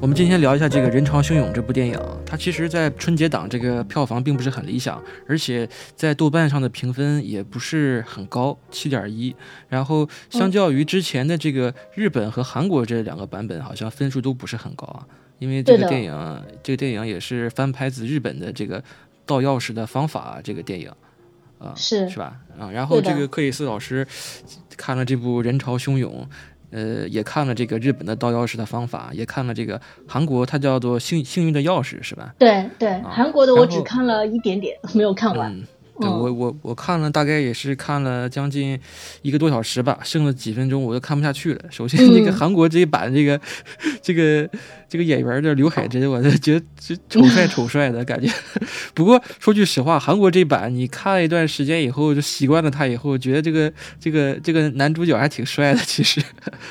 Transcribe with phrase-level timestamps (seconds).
[0.00, 9.36] 我们今天聊一下这个《人潮汹涌》这部电影，它其实，在春节档这个票房并不是很理想，而且在豆瓣上的评分也不是很高，七点一。
[9.68, 15.06] 然后，相较于之前的这个日本和韩国这两个版本，好像分数都不是很高啊。
[15.38, 18.82] 因为这个电影，这个电影也是翻拍自日本的这个
[19.26, 20.90] 盗钥匙的方法这个电影，
[21.58, 22.38] 啊，是是吧？
[22.58, 24.06] 啊，然后这个克里斯老师
[24.78, 26.26] 看了这部《人潮汹涌》。
[26.70, 32.34] 呃，也看了这个日本的倒钥匙的方法，也看了这个韩国，它叫做幸幸运的钥匙，是吧？
[32.38, 35.54] 对对，韩国的我只看了一点点，没有看完。
[36.00, 38.78] 对我我我看了大概也是看了将近
[39.22, 41.60] 一个多小时吧，剩了几分钟我都看不下去了。
[41.70, 43.38] 首先，这个韩国这一版这个
[44.00, 44.48] 这个
[44.88, 48.32] 这个演员的刘海珍，我就觉得这丑帅丑帅的感觉。
[48.94, 53.70] 不过说句实话，韩国这版你看了一段时间以后就习惯了他以后，觉得这个
[54.00, 55.80] 这个这个男主角还挺帅的。
[55.84, 56.22] 其实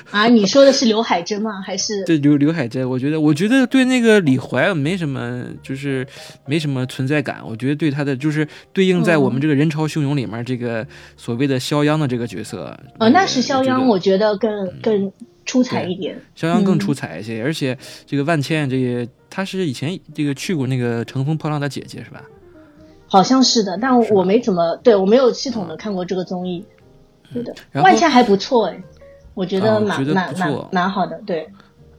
[0.10, 1.62] 啊，你说的是刘海珍吗？
[1.64, 2.90] 还是对刘刘海珍？
[2.90, 6.06] 我觉得我觉得对那个李怀没什么，就是
[6.48, 7.42] 没什么存在感。
[7.46, 9.19] 我觉得对他的就是对应在。
[9.20, 10.86] 我们这个人潮汹涌里面，这个
[11.18, 15.12] 所谓的肖央的这个角色，呃，那是肖央，我觉得更更
[15.46, 16.20] 出彩一点。
[16.36, 22.22] 肖央更出彩一些，而且这个万茜，这个她是以前这个去过那个《乘风破浪的姐姐》是吧？
[23.08, 26.64] 好像是的，但我没怎么对我没有系统的看过这个综艺。
[27.34, 28.84] 对的，万茜还不错哎，
[29.34, 31.20] 我觉得蛮蛮蛮蛮好的。
[31.26, 31.48] 对，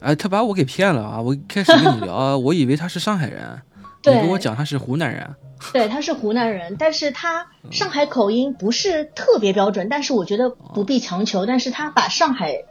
[0.01, 1.21] 哎，他把我给骗了啊！
[1.21, 3.61] 我开始跟你聊， 我以为他是上海人，
[4.05, 5.35] 你跟我讲他是湖南人。
[5.75, 11.45] 对，他是湖南人，但是他上海口音不是特别标准，但是我觉得不必强求。
[11.45, 12.65] 但是他把上海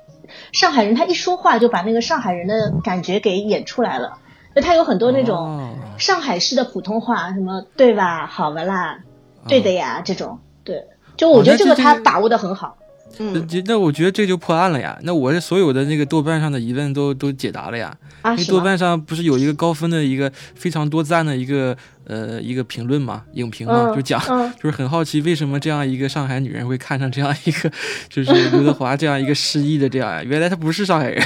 [0.52, 4.17] 上海人，他一说话就把那个上海人的感觉给演出来了。
[4.55, 8.25] 就他有很多那种上海式的普通话，什么对吧？
[8.25, 9.00] 好吧啦，
[9.47, 12.77] 对的呀，这种对，就我觉得这个他把握的很好。
[13.17, 14.97] 嗯，那我觉得这就破案了呀。
[15.02, 17.93] 那我这所有的那个豆瓣上的疑问都都解答了呀。
[18.21, 24.22] 啊，因为豆瓣上不是有一个高分的一个非常多赞的一个呃一个评论嘛，影评嘛，就讲
[24.61, 27.72] 就是很好奇为什么这样一个上海女人会看上这样一个
[28.07, 31.22] 就是刘德华这样一个失忆的这样，原来他不是上海人。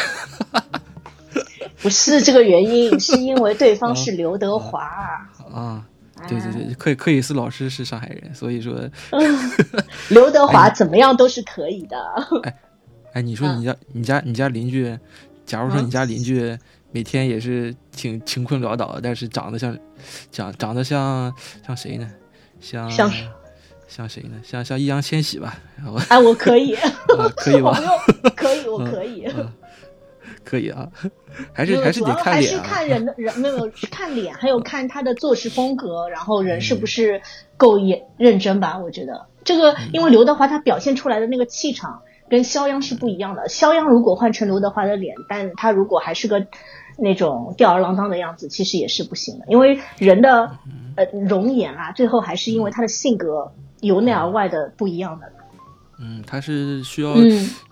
[1.82, 4.80] 不是这个原因，是因为对方是刘德华
[5.54, 5.84] 啊。
[6.28, 8.74] 对对对，克克里斯老师是上海人，所以说，
[10.10, 11.98] 刘德华怎么样都是可以的。
[12.44, 12.56] 哎
[13.14, 14.98] 哎，你说你家你家你家邻居，
[15.46, 16.58] 假如说你家邻居
[16.92, 19.78] 每天也是挺穷困潦倒，但是长得像，
[20.32, 21.34] 长长得像
[21.66, 22.10] 像谁呢？
[22.60, 23.12] 像像
[23.88, 24.42] 像谁呢？
[24.44, 25.60] 像像易烊千玺吧？
[26.10, 26.76] 哎，我可以，
[27.38, 27.78] 可以吧？
[28.36, 29.28] 可以，我可以。
[30.44, 30.90] 可以啊，
[31.54, 37.22] 还是还是得看脸，还是看人的人没有看脸，还有看他的做事风格，然后人是不是
[37.58, 38.78] 够严认真吧？
[38.78, 43.50] 我觉得这个，因为刘德华他表现出来的那个气场跟肖央是不一样的。
[43.50, 46.46] 肖央如果换成刘德华的脸，但他如果还是个
[46.98, 49.46] 那种吊儿郎当的样子，其实也是不行的。
[49.48, 50.52] 因为人的
[50.96, 53.52] 呃容颜啊，最后还是因为他的性格
[53.82, 55.32] 由内而外的不一样的。
[56.04, 57.16] 嗯，他是需要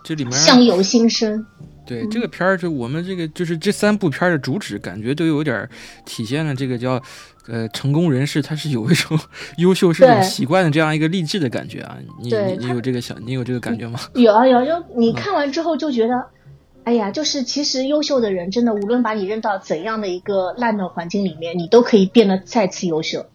[0.03, 1.45] 这里面相由心生。
[1.85, 5.67] 对这个片儿，就我们这个就是这三部片儿的主旨，感觉都有点
[6.05, 7.01] 体现了这个叫
[7.47, 9.19] 呃成功人士，他是有一种
[9.57, 11.97] 优秀是一种习惯的这样一个励志的感觉啊。
[12.21, 13.99] 你你你有这个想，你有这个感觉吗？
[14.15, 16.13] 有啊有，就你看完之后就觉得，
[16.85, 23.25] 哎呀，就是其实优秀的人真的，无论把你扔到怎样的一个烂的环境里面，你都可以变得再次优秀。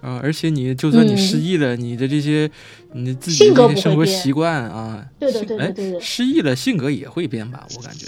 [0.00, 2.48] 啊，而且你就算你失忆了，你的这些，
[2.92, 7.66] 你自己的生活习惯啊，对对，对对，对的，失忆了性格也会变吧？
[7.76, 8.06] 我感觉，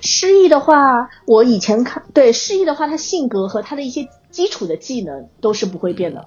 [0.00, 6.24] 失忆的话，我以前看，对失忆的话，他性格和他的一些基础的技能都是不会变的。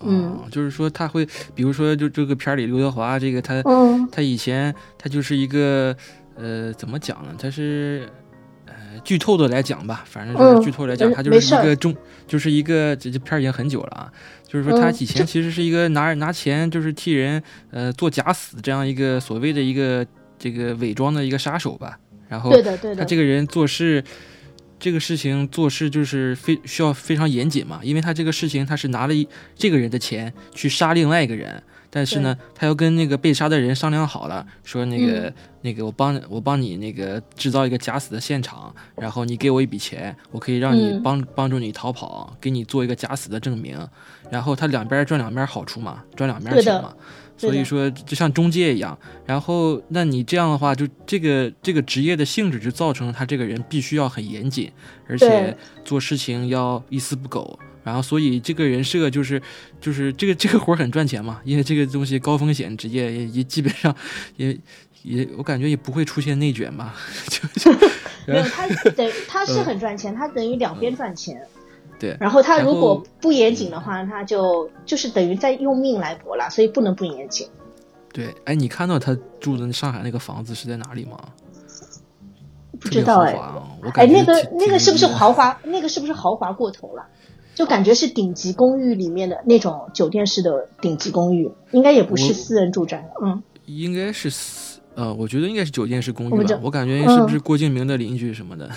[0.00, 3.62] 嗯，就是说他会，比如说就这个片里刘德华这个他，
[4.10, 5.94] 他以前他就是一个，
[6.34, 7.34] 呃，怎么讲呢？
[7.38, 8.08] 他是。
[9.04, 11.94] 剧透的来讲吧，反正就是剧透来讲，他就是一个中，
[12.26, 14.12] 就是一个这这片儿已经很久了啊。
[14.46, 20.06] 就是说他以前其实是一个拿拿钱就是替人呃做假死这样一个所谓的一个
[20.38, 21.98] 这个伪装的一个杀手吧。
[22.28, 22.50] 然后
[22.96, 24.02] 他这个人做事，
[24.78, 29.26] 这个事情做事就是非需要非常严谨嘛，因为他这个事情他是拿了一
[29.56, 31.62] 这个人的钱去杀另外一个人。
[31.94, 35.30] 但是呢，他要跟那个被杀的人商量好了，说那个
[35.60, 43.78] 那个我帮我帮你那个制造一个假死的现场，然后你给我一笔钱，我可以让你帮帮助你逃跑，给你做一个假死的证明，
[44.30, 46.94] 然后他两边赚两边好处嘛，赚两边钱嘛，
[47.36, 48.96] 所以说就像中介一样。
[49.26, 54.70] 然后那你这样的话，就这个这个职业的性质就造成了他这个人必须要很严谨，
[55.08, 57.58] 而且做事情要一丝不苟。
[57.84, 59.42] 然后，所以这个人设就是，
[59.80, 63.92] 就是这个这个活很赚钱嘛，因为这个东西高风险职业也也基本上
[64.36, 64.56] 也
[65.02, 66.94] 也我感觉也不会出现内卷吧，
[67.28, 67.78] 就就
[68.24, 71.36] 没有，他等他是很赚钱，他等于两边赚钱。
[72.02, 72.16] 对。
[72.18, 77.46] 然后他如果不严谨的话，他就就是等于在用命来搏了，所以不能不严谨。
[78.12, 81.16] 对，哎，你看到他住的上海那个房子是在哪里吗？
[82.80, 83.38] 不知道哎，
[83.94, 85.56] 哎，那个那个是不是豪华？
[85.62, 87.06] 那个是不是豪华过头了？
[87.54, 96.58] 就感觉是顶级公寓里面的那种酒店式的顶级公寓，应该也不是私人住宅，嗯，应该是私，呃，我觉得应该是酒店式公寓吧。
[96.62, 98.68] 我感觉是不是郭敬明的邻居什么的？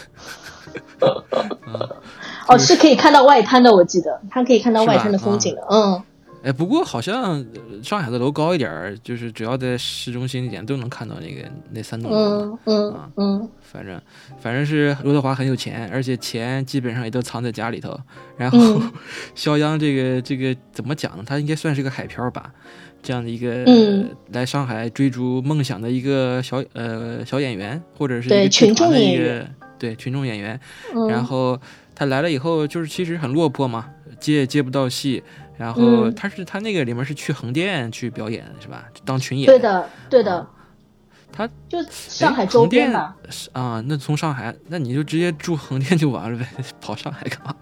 [2.47, 6.01] 哦，是可以看到外滩的，我记得他可以看到外滩的风景的，嗯。
[6.43, 7.43] 哎，不过好像
[7.81, 11.41] 上海的楼高一点儿，就是只要在市中心一点都能看到那个
[11.71, 12.17] 那三栋楼。
[12.17, 13.99] 嗯嗯嗯，反正
[14.39, 17.99] 反正是刘德华很有钱，而且钱基本上也都藏在家里头。
[18.37, 18.79] 然后
[19.33, 21.23] 肖央这个这个怎么讲呢？
[21.25, 22.51] 他应该算是个海漂吧，
[23.05, 23.63] 这样的一个
[24.31, 30.59] 来上海追逐梦想的一个小呃小演员，或者是一个群众演员，对群众演员。
[31.07, 31.61] 然后
[31.93, 35.21] 他来了以后，就是其实很落魄嘛，接也接不到戏。
[35.55, 38.85] 然后他是他那个里面是去横店去表演是吧？
[39.05, 39.45] 当群演。
[39.45, 40.47] 对的，对的。
[41.31, 43.13] 他就上海周边的。
[43.51, 46.47] 啊，那从上海，那你就直接住横店就完了呗，
[46.81, 47.55] 跑上海干嘛？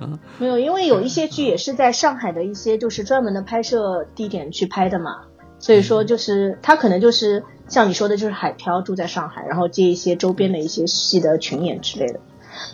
[0.00, 5.22] 啊， 没有，因为有一些剧也是在上海的一些就是专门的拍摄地点去拍的嘛，
[5.58, 12.20] 所以说就是他可能就是像你说的，就是海漂住在上海，然后接一些周边的一些戏的群演之类的。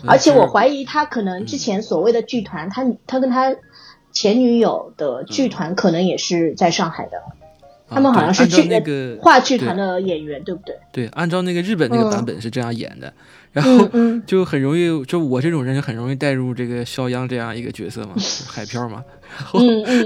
[0.07, 3.55] 而且我怀疑他可能之前所谓的剧团，他他跟他。
[4.15, 7.23] 前女友的剧团可能也是在上海的，
[7.89, 10.75] 他们好像是剧那个话剧团的演员，对不对？
[10.91, 13.13] 对，按照那个日本那个版本是这样演的，
[13.51, 13.89] 然后
[14.25, 18.13] 就很容易，就我这种人就很容易带入这个肖央这样一个角色嘛，
[18.47, 19.03] 海漂嘛，
[19.37, 19.59] 然后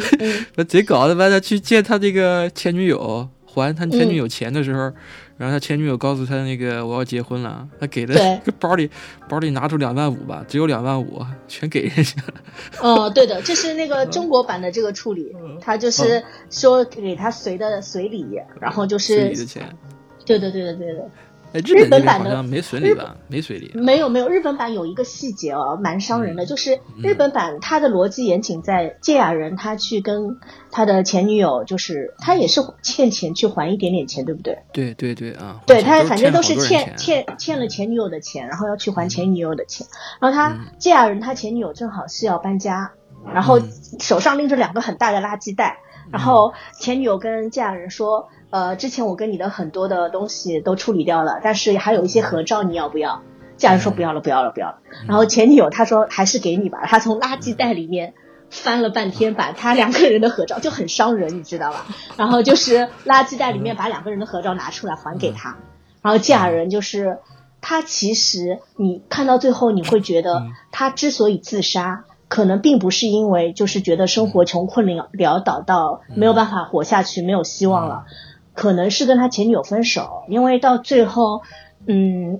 [0.55, 4.91] 那贼搞的，完他去见他这个前女友，还他前女友钱的时候。
[5.37, 8.13] 然后他前女友告诉他那个我要结婚了，他给的
[8.59, 8.89] 包里
[9.29, 12.33] 包里拿出两万五吧，只有两万五，全给人家了。
[12.81, 18.25] 哦，对的，这是那个中国版的这个处理，他就是说给他随的随礼，
[18.59, 19.77] 然后就是随礼的钱。
[20.25, 21.09] 对的，对的，对的。
[21.53, 23.15] 日本版的没随礼吧？
[23.27, 23.71] 没随礼。
[23.73, 26.45] 没有没有，日本版有一个细节哦，蛮伤人的。
[26.45, 30.37] 就是日本版它的逻辑严谨在芥雅人他去跟
[30.71, 34.57] 他的前女友，就是他也是欠钱去还一点点钱，对不对？
[34.73, 35.61] 对对对啊！
[35.65, 39.87] 对他反正都是欠欠欠了前女友的钱，然后要去还前女友的钱。
[40.19, 42.91] 然后他芥雅人他前女友正好是要搬家，
[43.33, 43.59] 然后
[43.99, 45.79] 手上拎着两个很大的垃圾袋，
[46.11, 48.29] 然后前女友跟芥雅人说。
[48.49, 53.21] 呃，之前我跟你的很多的东西都处理掉了，但是还有一些合照，你要不要？
[53.57, 54.77] 家人说不要了，不要了，不要了。
[55.05, 58.13] 然后前女友她说还是给你吧，她从垃圾袋里面
[58.49, 61.85] 翻了半天，把他两个人的合照就很伤人，你知道吧？
[62.15, 65.57] 然后就是垃圾袋里面把两个人的合照拿出来还给他。
[66.01, 67.19] 然后嫁人就是
[67.59, 78.05] 他，其实你看到最后你会觉得他之所以自杀，可能并不是因为就是觉得生活穷困潦潦倒到没有办法活下去，没有希望了。
[78.53, 81.43] 可能是跟他前女友分手，因为到最后，
[81.85, 82.39] 嗯，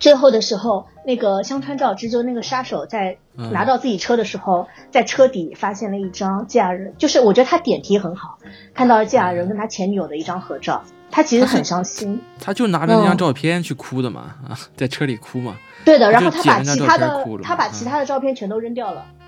[0.00, 8.38] 最后的时候，那个香川照之就那个杀手在拿到自己车的时候，在车底发现了一张嫁人，就是我觉得他点题很好，
[8.74, 10.82] 看到了嫁人跟他前女友的一张合照，
[11.12, 19.21] 他其实很伤心，他就拿着那张照片去哭的嘛，啊，在车里哭嘛，对的，然后他把其他的他把其他的照片全都扔掉了，嗯，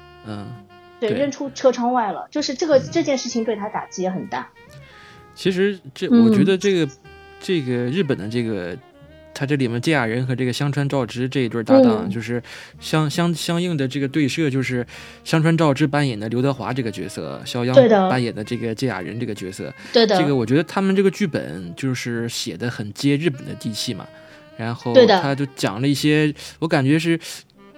[1.01, 4.49] 对，扔出车窗外了，就是这个这件事情对他打击也很大。
[5.35, 6.93] 其实这，我觉得这个，
[7.41, 8.75] 这个日本的这个，
[9.35, 12.41] 他这里面芥雅人和这个香川照之这一对搭档，就是
[12.79, 14.87] 相相相应的这个对射，就是
[15.25, 17.75] 香川照之扮演的刘德华这个角色，肖央
[18.09, 19.75] 扮演的这个芥雅人这个角色。
[19.93, 20.17] 对的。
[20.17, 24.07] 这个我觉得他们这个剧本就是写的很接日本的地气嘛，
[24.57, 27.19] 然后他就讲了一些，我感觉是。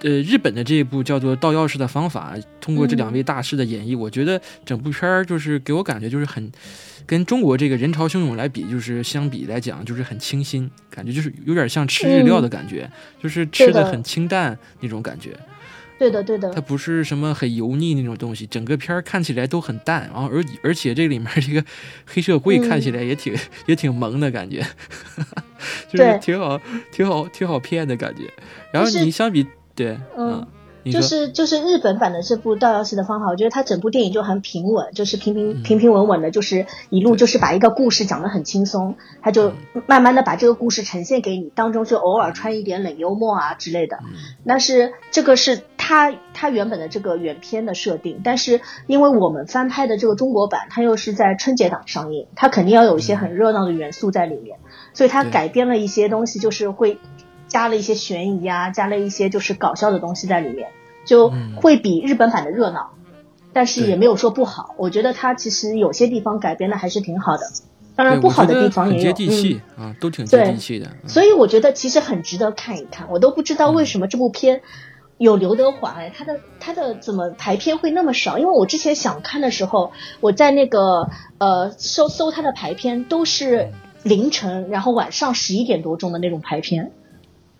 [0.06, 6.48] 呃，日本的这一部叫做《盗钥匙的方法》，通过这两位大师的演绎，我觉得整部片儿就是给我感觉就是很，
[7.04, 12.88] 跟中国这个人潮汹涌来比，就是相比来讲就是很清新，感觉就是有点像吃日料的感觉，
[13.20, 15.36] 就是吃的很清淡那种感觉。
[15.98, 16.52] 对的，对的。
[16.52, 21.64] 它不是什么很油腻那种东西，整个片儿看起来都很淡，然后而而且这里面这个
[22.06, 23.34] 黑社会看起来也挺
[23.66, 24.64] 也挺萌的感觉，
[25.90, 26.60] 就是挺好
[26.92, 28.22] 挺好挺好骗的感觉。
[28.70, 29.44] 然后你相比。
[29.76, 30.46] 对，嗯，
[30.90, 39.52] 就是就是日本版的这部《盗钥匙的方法》，我觉得它整部电影就很平稳，就是平平平平稳稳的，就是一路就是把一个故事讲得很轻松，他就
[39.86, 43.98] 慢慢的把这个故事呈现给你，当中就偶尔穿一点冷幽默啊之类的。
[44.46, 54.58] 但是这个是他他原本的这个原片的设定，但是因为我们翻拍的这个中国版，它又是在春节档上映，它肯定要有一些很热闹的元素在里面，
[54.94, 56.98] 所以它改编了一些东西，就是会。
[57.48, 60.68] 加了一些悬疑啊，加了一些就是搞笑的东西在里面，
[61.04, 62.90] 就会比日本版的热闹，
[63.52, 64.74] 但是也没有说不好。
[64.76, 67.42] 我觉得它其实有些地方改编的还是挺好的，
[67.94, 69.02] 当然不好的地方也有。
[69.02, 70.90] 接地气啊，都挺接地气的。
[71.06, 73.08] 所以我觉得其实很值得看一看。
[73.10, 74.60] 我都不知道为什么这部片
[75.18, 78.38] 有刘德华哎，他的他的怎么排片会那么少？
[78.38, 83.70] 因为我之前想看的时候，我在那个呃搜搜他的排片都是
[84.02, 86.92] 凌晨，然后晚上十一点多钟的那种排片。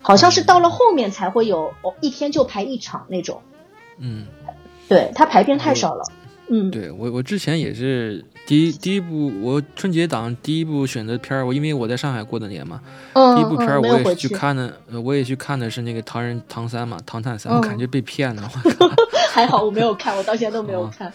[0.01, 3.41] 好像是到了后面才会有，哦，一天就排一场那种。
[3.97, 4.27] 嗯，
[4.87, 6.03] 对他排片太少了。
[6.47, 12.79] 嗯，对我我之前也是第一第一部我春节档第一部选择片儿，我因为我在上海过的年嘛，
[13.13, 14.73] 第一部片儿我也是去看的，
[15.03, 18.49] 我也去看的是那个《唐人唐三》嘛，《唐探三》，我感觉被骗了。
[19.29, 21.11] 还好我没有看，我到现在都没有看。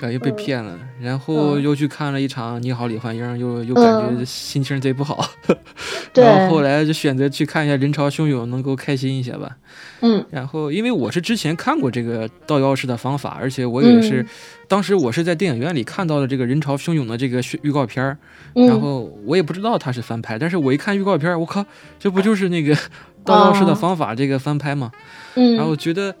[0.00, 5.28] 感觉被骗了，然后又去看了一场《你好，李焕英》，又又感觉心情贼不好。
[6.14, 9.56] 然后后来就选择去看一下《人潮汹涌》，能够开心一些吧。
[10.00, 10.24] 嗯。
[10.30, 14.24] 然后因为我是之前看过这个盗钥匙的方法，而且我也是
[14.68, 18.16] 当时我是在电影院里看到了这个《人潮汹涌》的这个预告片儿，
[18.54, 21.64] 然后我也不知道它是翻拍，但是我一看预告片，我靠，
[21.98, 22.76] 这不就是那个
[23.24, 24.92] 盗钥匙的方法这个翻拍吗？
[25.34, 25.54] 嗯。
[25.54, 26.14] 然后我觉得。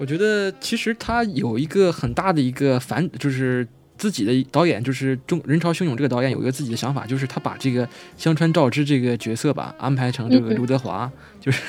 [0.00, 11.60] 我觉得其实他有一个很大的一个反，就是自己的导演，就是中人潮汹涌这个导演有一个自己的想法，就是他把这个香川照之这个角色吧安排成这个刘德华，就是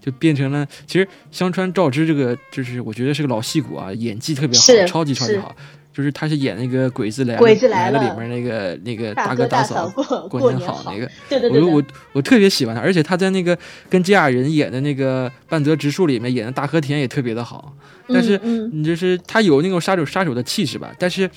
[0.00, 5.52] 就变成了其实香川照之这个就是我觉得是个老戏骨啊，演技特别好，超级超级好。
[5.92, 8.02] 就是他是演那个鬼子来鬼子来了。
[8.02, 9.88] 里面那个那个大哥大嫂
[10.28, 11.82] 过年好那个，对对对，我我
[12.12, 13.56] 我特别喜欢他，而且他在那个
[13.90, 17.74] 跟金雅人演的那个半泽直树里面演的大和田也特别的好，
[18.08, 18.38] 但是
[18.72, 21.30] 你就是他有那种杀手杀手的气势吧，但是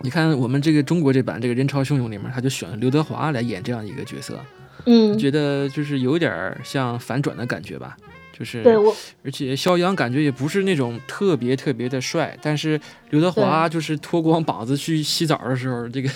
[0.00, 4.38] 你看我们这个中国这版这个人潮汹涌里面，他就选了刘德华来演这样一个角色，
[4.86, 7.96] 嗯，觉得就是有点像反转的感觉吧。
[8.40, 12.80] 就是对我，而且肖央感觉也不是那种特别特别的帅，但是
[13.10, 16.08] 刘德华就是脱光膀子去洗澡的时候，这个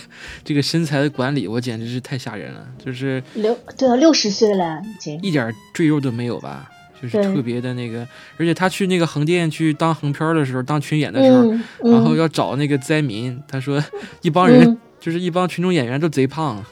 [0.43, 2.67] 这个身材的管理，我简直是太吓人了。
[2.83, 6.71] 就是六对啊，六十岁了已经，一点赘肉都没有吧？
[7.03, 13.85] 就是特别的那个，而且他去那个横店去当横漂的时候，当群演的时候，然后要找那个灾民，他说
[14.23, 16.65] 一帮人就是一帮群众演员都贼胖，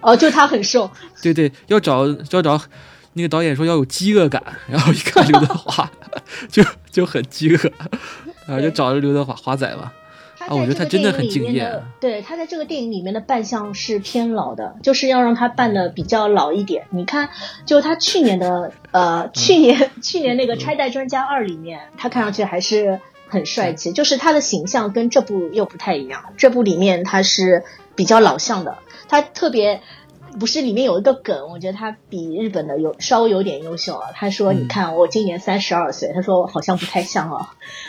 [0.00, 0.90] 哦，就他很瘦，
[1.22, 2.60] 对对，要找要找。
[3.18, 5.90] 那个导演说要有饥饿感，然后一看刘德华，
[6.48, 7.72] 就就很饥饿，
[8.46, 9.92] 啊，就找了刘德华华仔嘛。
[10.46, 11.82] 啊，我觉得他真的很敬业。
[11.98, 16.86] 对他在这个电影里面的扮相是偏老的，就是要让他扮的比较老一点。
[16.90, 17.28] 你看，
[17.66, 26.22] 就他去年的呃，去年去年那个《拆弹专家二》里面，他看上去还是很帅气，就是他的形象跟这部又不太一样。
[26.36, 27.64] 这部里面他是
[27.96, 29.82] 比较老相的，他特别。
[30.38, 34.10] 不是里面有一个梗，我觉得他比日本的有稍微有点优秀啊。
[34.14, 37.48] 他说：“你看我今年三十二岁，他说好像不太像哦，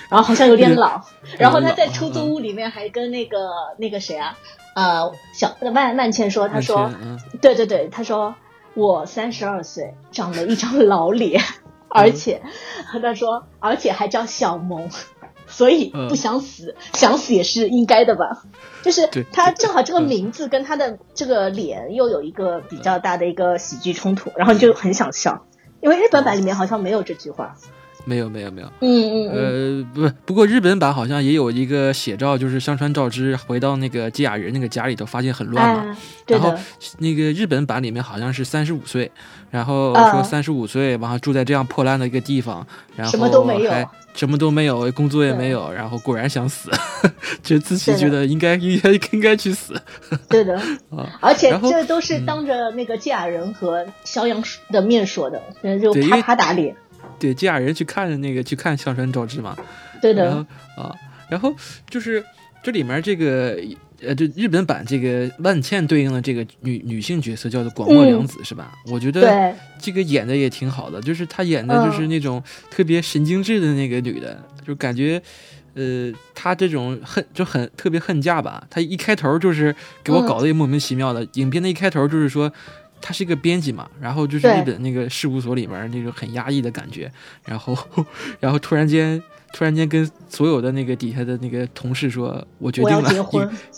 [0.09, 1.01] 然后好像有点老。
[1.37, 3.37] 然后他在出租屋里面还跟那个
[3.77, 4.37] 那个谁啊，
[4.75, 6.91] 呃，小万万茜说，他说，
[7.41, 8.35] 对对对，他说
[8.73, 11.43] 我三十二岁，长了一张老脸，
[11.87, 12.41] 而且
[12.91, 14.89] 他说，而且还叫小萌。”
[15.49, 18.43] 所以不想死，想死也是应该的吧？
[18.81, 25.45] 就是他正好这个名字跟他的这个脸又有一个比较大的一个喜剧冲突，然后就很想笑，
[25.81, 27.55] 因为日本版里面好像没有这句话。
[28.05, 35.97] 没有没有没有，嗯嗯呃不不过日本版好像也有一个写照，就是香川照之回到那个吉雅人那个家里头，发现很乱嘛。
[36.25, 36.55] 然后
[36.99, 39.11] 那个日本版里面好像是三十五岁，
[39.51, 42.65] 然后说三十五岁，然后住在这样破烂的一个地方，
[42.95, 43.71] 然后什么都没有，
[44.13, 46.69] 什么都没有，工作也没有，然后果然想死，
[47.41, 49.73] 就自己觉得应该应该应该去死。
[50.29, 50.61] 对的，
[51.19, 55.41] 而且这都是当着那个吉雅人和肖央的面说的，
[55.79, 56.75] 就啪啪打脸。
[57.17, 59.57] 对，吉雅人去看那个去看香川照之嘛，
[60.01, 60.45] 对的
[60.77, 60.93] 啊，
[61.27, 61.53] 然后
[61.89, 62.23] 就是
[62.63, 63.57] 这里面这个
[64.01, 68.73] 呃，就日本版这个万茜对应的这个女女性角色叫做广末凉子是吧？
[68.87, 75.21] 我觉得这个演的也挺好的，就是她演的就是那种特别神经质的那个女的，就感觉
[75.73, 78.65] 呃，她这种恨就很特别恨嫁吧。
[78.69, 82.51] 她一开头就是给我搞得也莫名其妙的，影片的一开头就是说。
[83.01, 87.09] 他是一个编辑嘛，然后就是日本那个事务所里面那种很压抑的感觉，
[87.45, 87.73] 然后，
[88.41, 93.11] 然后突然间，突然间跟所有的那个底下的那个同事说，我决定了，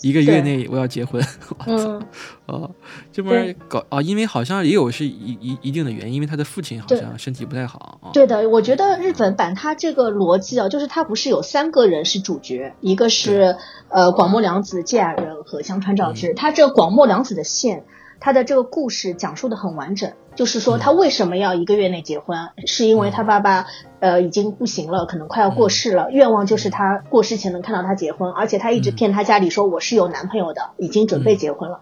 [0.01, 1.23] 一一个月内我要结婚。
[1.65, 2.01] 嗯，
[2.45, 2.69] 哦，
[3.11, 8.11] 这边搞啊，因为好像也有是一一一定的原因，因为他的父亲好像身体不太好。
[8.13, 13.55] 对的，我觉得日本版他这个逻辑啊，就是他不是有三个人是主角，一个是
[13.89, 17.83] 呃广末凉子、芥雅人和香川照之，他这广末凉子的线。
[18.21, 22.37] 他的这个故事讲述的很完整，就是说他为什么要一个月内结婚，
[22.67, 23.65] 是因为他爸爸
[23.99, 31.81] 呃已经不行了，可能快要过世了，愿望就是他过世前能看到他结婚，而且他一直骗他家里说我是有男朋友的，已经准备结婚了，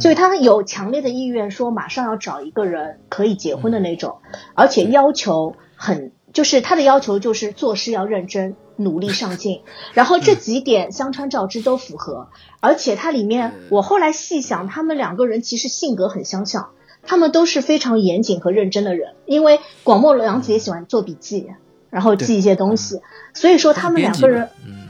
[0.00, 4.18] 所以他有强烈的意愿说马上要找一个人可以结婚的那种，
[4.54, 8.54] 而且要求很，就是他的要求就是做事要认真。
[8.80, 9.62] 努力上进，
[9.94, 12.28] 然后这几点香川照之都符合，
[12.60, 16.70] 而且它里面我后来细想，他们两个人其实性格很相像，
[17.02, 21.46] 他们都是非常严谨和认真的人，因为广末凉子也喜欢做笔记，
[21.90, 23.00] 然后记一些东西，
[23.34, 24.48] 所以说他们两个人，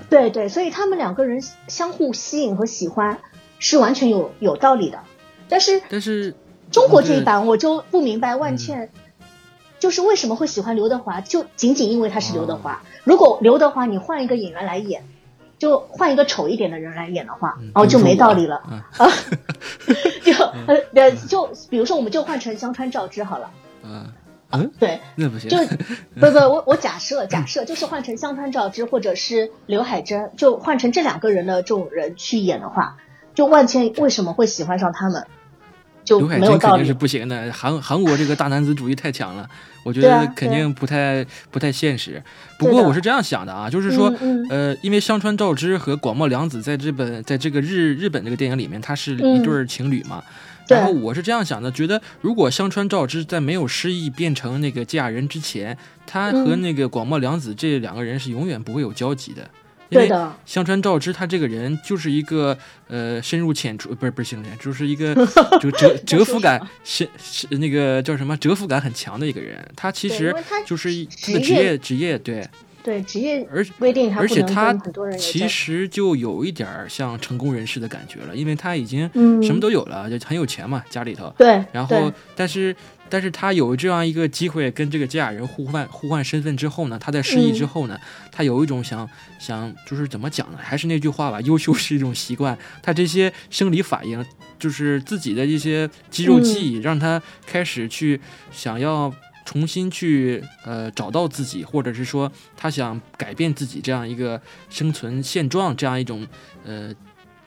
[0.08, 3.18] 对对，所以他们两个人相互吸引和喜欢
[3.58, 5.00] 是完全有有道理的，
[5.48, 6.34] 但是但是
[6.70, 8.90] 中国这一版我就不明白万茜。
[9.80, 12.82] 就是为什么会喜欢刘德华，就仅仅因为他是刘德华。
[13.02, 15.02] 如果刘德华你换一个演员来演，
[15.58, 18.56] 就换一个丑一点的人来演的话，哦，就没道理了
[18.98, 19.10] 啊。
[20.22, 20.32] 就
[20.94, 23.50] 呃，就比如说，我们就换成香川照之好了。
[23.82, 24.12] 嗯
[24.52, 25.48] 嗯，对，那不行。
[25.48, 25.56] 就
[26.20, 32.96] 不不，我我假设假设，就是换成香川照之或者是刘海珍，就换成这两个人的这种人去演的话，
[33.34, 35.26] 就万千为什么会喜欢上他们？
[36.18, 39.48] 刘海珍肯定是不行的，韩韩国这个大男子主义太强了，
[39.84, 42.22] 我觉得肯定不太不太现实。
[42.58, 44.12] 不过我是这样想的啊，就是说，
[44.48, 50.22] 呃，因为香川照之和广末凉子在这本，在这个日日本这个电影里面，他是一对情侣嘛。
[50.68, 55.76] 然后我是这样想的，觉得如果香川照之在没有失忆变成那个芥雅人之前，
[56.06, 59.50] 他和那个广末凉子这两个人是永远不会有交集的。
[59.90, 62.56] 对的，香川照之他这个人就是一个
[62.86, 65.14] 呃深入浅出，不是不是深入浅，就是一个
[65.60, 69.68] 就折折服感是是那个叫什么折服感很强的一个人。
[69.74, 72.48] 他其实就是他的职业职业对
[72.82, 74.72] 对职业而规定他而且他
[75.18, 79.10] 其实就有一点像成功人士的感觉了，因为他已经
[79.42, 81.34] 什么都有了，就很有钱嘛家里头。
[81.36, 82.74] 对，然后但是。
[83.10, 87.98] 但是他有这样一个机会跟这个吉雅人互换互换身份之后呢，他在失忆之后呢，
[88.30, 90.58] 他有一种想想就是怎么讲呢？
[90.62, 92.56] 还是那句话吧， 优秀是一种习惯。
[92.80, 94.24] 他这些生理反应，
[94.58, 98.20] 就是自己的一些肌肉记忆，让他开始去
[98.52, 99.12] 想要
[99.44, 106.24] 重新去呃找到自己，或者是说他想改变自己这样一个生存现状这样一种
[106.64, 106.94] 呃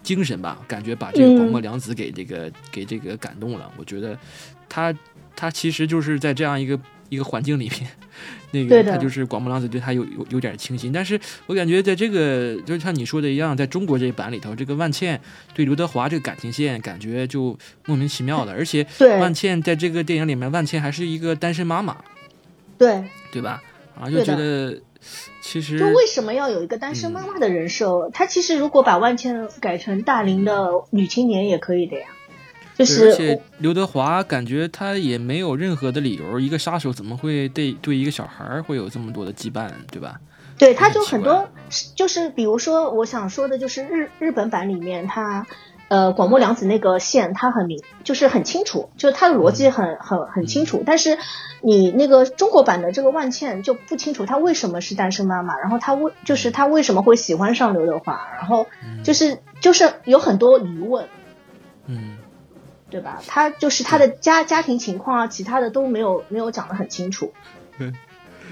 [0.02, 3.72] 精神吧，感觉把这个广末凉子给这个给这个感动了。
[3.78, 4.20] 我觉得
[4.68, 4.94] 他。
[5.36, 7.88] 他其实就是在这样一个一个环境里面，
[8.52, 15.20] 那个他就是广播浪子对他有有有点倾心，但是我感觉在这个就像你说的一样，在中国这一版里头，这个万茜
[15.54, 21.98] 对刘德华这个感情线感觉就莫名其妙的， 而且万茜在这个电影里面，万茜还是一个单身妈妈，
[22.78, 23.04] 对。
[23.32, 23.62] 对吧？
[24.00, 24.80] 啊，就觉得
[25.42, 28.10] 其实就为什么要有一个单身妈妈的人设？
[28.14, 32.06] 他其实如果把万茜改成大龄的女青年也可以的呀。
[32.84, 40.20] 而且刘德华感觉他也没有任何的理由，一个杀手怎么会对对一个小孩会有这么多的羁绊，对吧？
[40.58, 41.50] 对，他就很多，
[41.96, 45.48] 就是比如说，我想说的就是日日本版里面，他
[45.88, 50.84] 呃广末凉子那个线，他很明，就是很清楚，就是他的逻辑很很很清楚。
[50.86, 51.18] 但是
[51.62, 58.68] 你那个中国版的这个万茜就不清楚，她为什么是单身妈妈，然后她为就是她为什么会喜欢上刘德华，然后
[59.04, 61.08] 就是就是有很多疑问，
[61.88, 62.18] 嗯。
[62.94, 63.22] 对吧？
[63.28, 67.34] 他就是他的家家庭情况啊，其他的都没有没有讲得很清楚。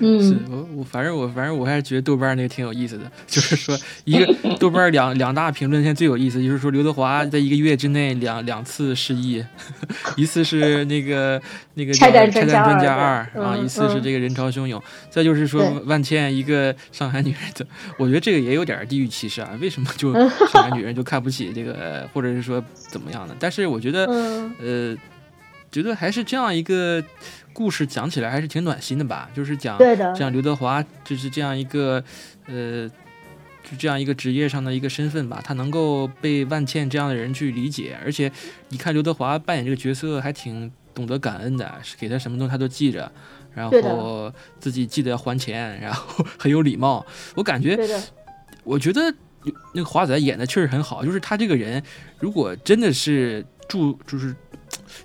[0.02, 9.44] 嗯，是我我反正我反正我还是觉得豆瓣那个挺有意思的， 就是说一个豆瓣两两大评论现在最有意思，就是说刘德华在一个月之内两两次失忆，
[10.18, 11.42] 一次是那个
[11.76, 17.66] 那个拆弹拆弹专家二啊，一次是这个人潮汹涌，再就是说万茜一个上海女人，的，
[17.98, 20.14] 我觉得这个也有点地域歧视啊，为什么就
[20.48, 23.36] 上海女人就看不起这个，或者是说怎么样的？
[23.40, 24.06] 但是我觉得
[24.60, 24.96] 呃，
[25.72, 27.04] 觉得还是这样一个。
[27.54, 29.78] 故事讲起来还是挺暖心的吧，就是讲
[30.16, 32.02] 像刘德华就是这样一个，
[32.48, 32.88] 呃，
[33.62, 38.32] 就这样一个职业上的一个身份吧，他能够被万茜这样的人去理解，而且
[38.70, 43.12] 你看刘德华扮演这个角色还挺懂得感恩的，是给他什么东西他都记着，
[43.54, 47.06] 然后自己记得要还钱，然后 很有礼貌。
[47.36, 47.78] 我感觉，
[48.64, 49.14] 我觉得
[49.74, 51.84] 那个华仔演的确实很好，就是他这个人
[52.18, 54.34] 如果真的是注就是。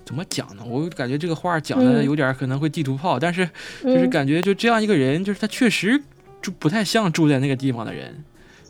[0.05, 0.63] 怎么讲呢？
[0.65, 3.49] 我感觉这个话讲的有点可能会地图炮，但是
[3.83, 6.01] 就是感觉就这样一个人，就是他确实
[6.41, 8.23] 就不太像住在那个地方的人，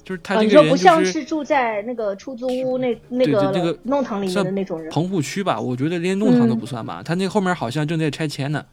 [0.03, 4.89] 就是他这个人不像是住在那个出租屋那那个那个弄堂里面的那种人。
[4.91, 7.01] 棚户区吧，我觉得连弄堂都不算吧。
[7.03, 8.65] 他那后面好像正在拆迁呢，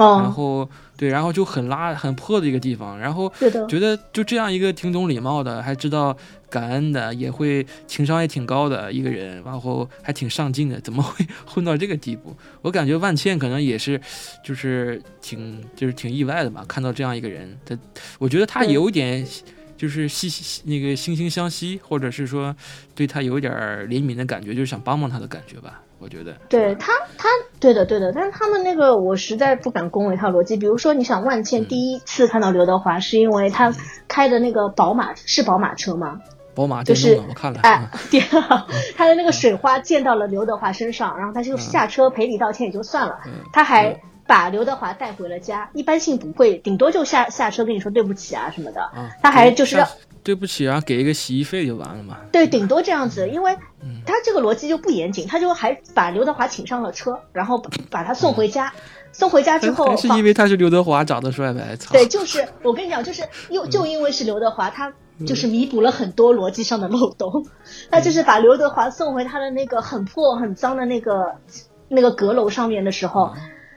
[0.00, 3.32] 然后对，然后就很拉很破的一个地方，然后
[3.68, 6.16] 觉得就这样一个挺懂礼貌的，还知道
[6.48, 12.34] 感恩的，也会情商也挺高的一个人，然后还挺上进的，怎么会 混到这个地步？
[12.62, 14.00] 我感觉万茜可能也是，
[14.44, 17.78] 就是挺就是挺意外的吧，看到这样一个人，他
[18.18, 19.26] 我觉得他有一点。
[19.80, 22.54] 就是惺那个惺惺相惜，或者是说
[22.94, 23.50] 对他有点
[23.88, 25.80] 怜悯的感觉，就是想帮帮他的感觉吧。
[26.00, 27.28] 我觉得，对他，他
[27.60, 28.12] 对的，对的。
[28.12, 30.56] 但是他们那个，我实在不敢恭维他逻辑。
[30.56, 33.72] 比如说，你想万茜第一次看到刘德华，是因为他
[34.08, 36.20] 开的那个宝马是宝马车吗？
[36.54, 37.88] 宝马就是我看了，哎，
[38.96, 43.18] 他的那个水花溅到了刘德华身上，然后他就下车赔礼道歉也就算了，
[43.52, 44.00] 他还。
[44.26, 48.80] 把刘德华带回了家，一般性不会，顶多就下下车跟你说对不起啊什么的。
[49.20, 49.84] 他还就是要
[50.22, 52.18] 对不起啊，给一个洗衣费就完了嘛。
[52.30, 53.58] 对，顶多这样子，因为
[54.06, 58.72] 他这个逻辑就不严谨，他就还把刘德华请上了车，然后把他送回家。
[59.12, 61.76] 送回家之后，是因为他是刘德华长得帅呗？
[61.90, 64.92] 对，就是我跟你讲，就是又就因为是刘德华，他
[65.26, 67.44] 就是弥补了很多逻辑上的漏洞。
[67.90, 71.34] 他就是把刘德华送回他的那个很破很脏的那个
[71.88, 73.32] 那个阁楼上面的时候。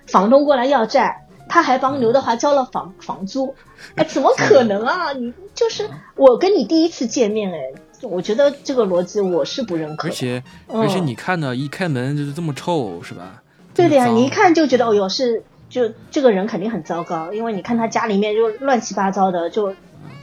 [0.06, 3.56] 房东过来要债，他还帮刘德华交了房房租，
[3.96, 5.14] 哎，怎么可能啊？
[5.14, 7.58] 你就是我跟你第一次见面，哎，
[8.04, 10.08] 我觉得这个逻辑我是不认可。
[10.08, 13.42] 而且而且你看到一开门就是这么臭，是吧？
[13.74, 19.76] 对的呀，你一看就觉得哦哟，是就这个人肯定很糟糕，因为你看他家里面就乱七八糟的，就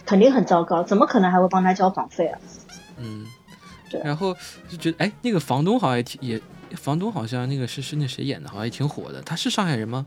[0.07, 2.39] 肯定很糟糕，怎么可能还会帮他交房费啊？
[2.99, 3.25] 嗯，
[3.91, 4.01] 对。
[4.05, 4.35] 然后
[4.69, 6.41] 就觉得哎，那个房东好像也挺也。
[6.77, 9.21] 房东好像那个是是那谁演的，好像也挺火的。
[9.23, 10.07] 他是上海人吗？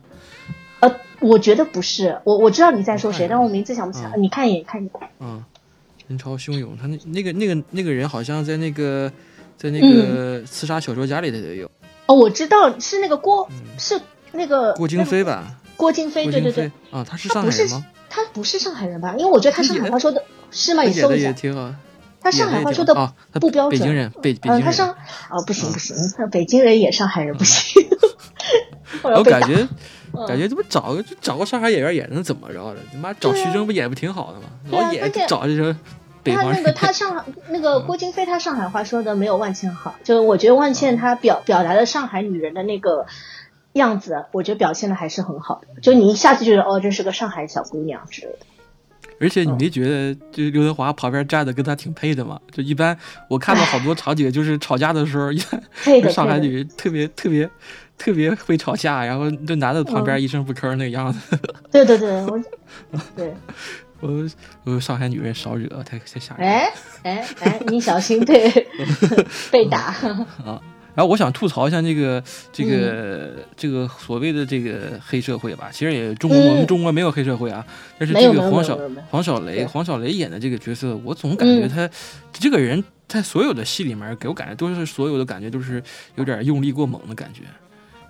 [0.79, 2.17] 呃，我觉得不是。
[2.23, 4.13] 我我知道你在说谁，但我名字想不起来。
[4.15, 5.09] 你看一眼，看一眼。
[5.19, 5.43] 嗯，
[6.07, 6.77] 人潮汹涌。
[6.77, 9.11] 他那那个那个那个人好像在那个
[9.57, 11.69] 在那个刺杀小说家里的也有。
[12.05, 13.99] 哦，我知道是那个郭，是
[14.33, 15.55] 那个郭京飞吧？
[15.77, 16.71] 郭京飞，对对对。
[16.91, 17.85] 啊，他是上海人吗？
[18.09, 19.15] 他不是上海人吧？
[19.17, 20.83] 因为我觉得他上海话说的是吗？
[20.83, 21.33] 你搜一下。
[22.21, 22.93] 他上海话说的
[23.33, 24.61] 不标准，北京人，北北京人。
[24.61, 24.89] 他上
[25.29, 27.83] 哦，不行不行，他北京人也上海人不行。
[29.03, 29.67] 我感觉
[30.27, 32.79] 感觉这不找个就找个上海演员演能怎么着的？
[32.91, 34.45] 他妈找徐峥不演不挺好的吗？
[34.69, 35.75] 老演找这种
[36.21, 39.95] 北方那个他 上海那个郭京飞，他上海话说的没有万茜好。
[40.03, 43.05] 就我觉得万茜她表表达的上海女人的那个
[43.73, 45.81] 样子，我觉得表现的还是很好的。
[45.81, 48.45] 就你一下子觉得哦，这是个上海小姑娘之类的。
[49.19, 52.39] 而且你没觉得就刘德华旁边站的跟他挺配的吗？
[52.51, 52.97] 就一般
[53.29, 55.31] 我看到好多场景，就是吵架的时候，
[56.09, 57.49] 上海女人特别特别
[57.97, 61.37] 特别会吵架，然后这男的旁边一声不吭那个样子。
[61.71, 62.39] 对对对，我
[63.15, 63.33] 对，
[63.99, 64.29] 我
[64.65, 66.47] 我上海女人少惹，太太吓人。
[66.47, 68.49] 哎哎哎，你小心被
[69.51, 69.95] 被打。
[70.45, 70.61] 啊！
[70.95, 77.65] 然后我想吐槽一下这个这个这个所谓的这个黑社会吧，其实也中国我们中国没有黑社会啊，
[77.97, 78.79] 但是这个黄小
[79.09, 81.89] 黄小雷黄小雷演的这个角色，我总感觉他
[82.31, 85.81] 这个人在所有的戏里面给我感觉都是所有的感觉都是
[86.13, 87.41] 有点用力过猛的感觉，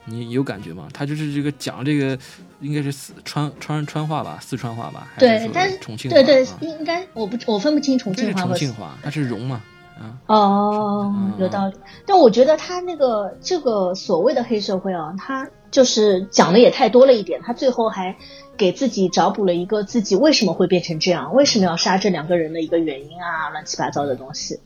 [0.05, 0.87] 你有感觉吗？
[0.93, 2.17] 他就是这个讲这个
[2.59, 9.61] 应该是四川川川话吧，四川话吧，对，但是重庆话对对应该我不我分不清重庆话重庆话，他是蓉嘛
[9.97, 10.17] 啊。
[10.27, 11.75] 哦，有道理。
[12.05, 17.41] 但我觉得他那个这个所谓的黑社会啊，他就是讲的也太多了一点。
[17.41, 18.15] 他最后还
[18.57, 24.59] 给自己找补了一个自己为什么会变成这样，为什么要杀这两个人的一个原因啊，乱七八糟的东西。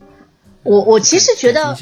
[0.64, 1.76] 我我其实觉得，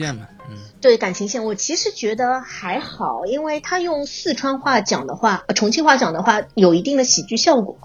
[0.81, 7.79] 对感情线，我其实觉得还好，因为他用四川话讲的话，重庆话讲的话，有一定的喜剧效果。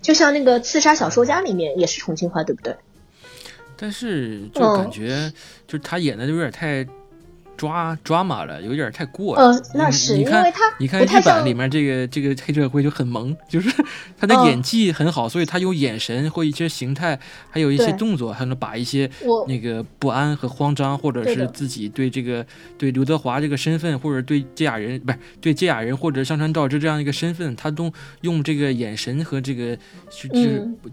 [0.00, 2.76] 就像那个《刺杀小说家》里面也是重庆话，对不对？
[3.76, 5.32] 但是就感觉，
[5.66, 6.86] 就是他演的就有点太。
[7.60, 9.52] 抓抓马了，有点太过了。
[9.52, 13.70] 嗯，那是因为他，你看日版里面这个这个黑社会就很萌，就是
[14.18, 17.20] 他的演技很好，所以他用眼神或一些形态，
[17.50, 19.10] 还有一些动作，还能把一些
[19.46, 22.46] 那个不安和慌张，或者是自己对这个
[22.78, 27.92] 对刘德华这个身份，或者对这俩人不是对这俩人或者上川照之这样一个身份，他都
[28.22, 29.76] 用这个眼神和这个
[30.08, 30.30] 就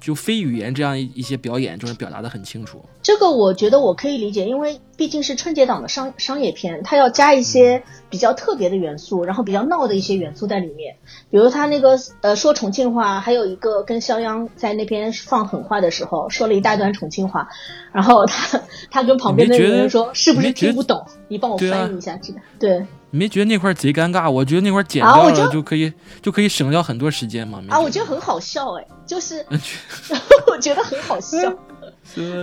[0.01, 2.83] 就非语言这样一些表演，就是表达的很清楚。
[3.01, 10.95] 这个我觉得我可以理解，因为毕竟是春节档的商商业片，它要加一些比较特别的元素，然后比较闹的一些元素在里面。
[11.29, 17.47] 比如他那个呃说重庆话，还有一个跟肖央在那边放狠话的时候，说了一大段重庆话，
[17.93, 21.05] 然后他他跟旁边的人说是不是听不懂？
[21.27, 22.85] 你帮我翻译一下，这个对。
[23.09, 24.29] 你没觉得那块贼尴尬？
[24.29, 27.63] 我觉得那块剪掉了就可以就可以省掉很多时间嘛？
[27.69, 29.45] 啊，我觉得很好笑哎，就是
[30.47, 31.37] 我觉得很好笑。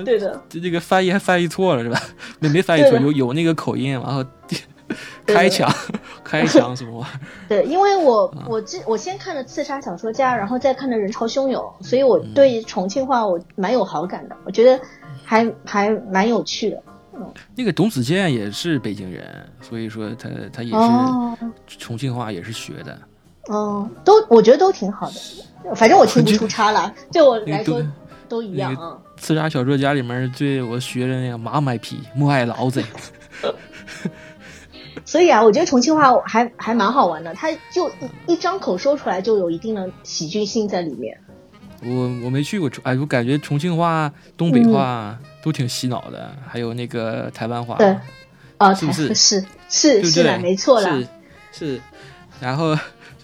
[0.04, 2.00] 对的，这这个翻译还翻译错了是吧？
[2.38, 4.24] 没没翻译错，有有那个口音，然后
[5.26, 5.68] 开枪，
[6.22, 7.20] 开枪什么玩意儿？
[7.48, 14.78] 对，因为我我之我先看了《刺杀小说家》，然后再看了《人潮汹涌》，所以我对重庆话我蛮有好感的，我觉得
[15.24, 16.82] 还还蛮有趣的。
[17.14, 19.24] 嗯，那个董子健也是北京人，
[19.60, 20.70] 所以说他他也
[21.66, 22.98] 是重庆话也是学的。
[23.46, 25.10] 哦，都我觉得都挺好
[25.64, 27.80] 的，反正我听不出差了，对我来说
[28.28, 28.98] 都一样啊。
[29.16, 32.84] 刺杀小说家里面最我学的那个马买皮莫爱老贼。
[35.04, 37.88] 所以啊，我觉得重庆话还还蛮好玩的，他就
[38.26, 41.16] 一一张口说出来就有一定的喜剧性在里面。
[41.82, 41.90] 我
[42.24, 47.94] 我没去过重，哎，我感觉重庆话、东北话都挺洗脑的，还有那个台湾话，对，
[48.56, 49.08] 啊，是不是？
[49.14, 51.02] 是是是的，没错了，
[51.52, 51.78] 是，
[52.40, 52.76] 然后。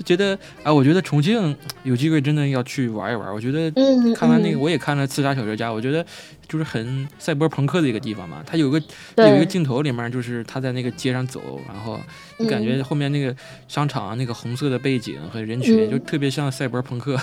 [0.04, 3.32] 觉得啊，我觉得重庆有机会真的要去玩一玩。
[3.32, 3.70] 我觉得
[4.14, 6.04] 看完那个，我也看了《刺杀小说家》，我觉得
[6.48, 8.42] 就是很赛博朋克的一个地方嘛。
[8.46, 8.80] 他有个
[9.16, 12.00] 有一个镜头里面，就是他在那个街上走，然后
[12.38, 13.34] 你感觉后面那个
[13.68, 17.16] 商场那个红色的背景和人群，就特别像赛博朋克。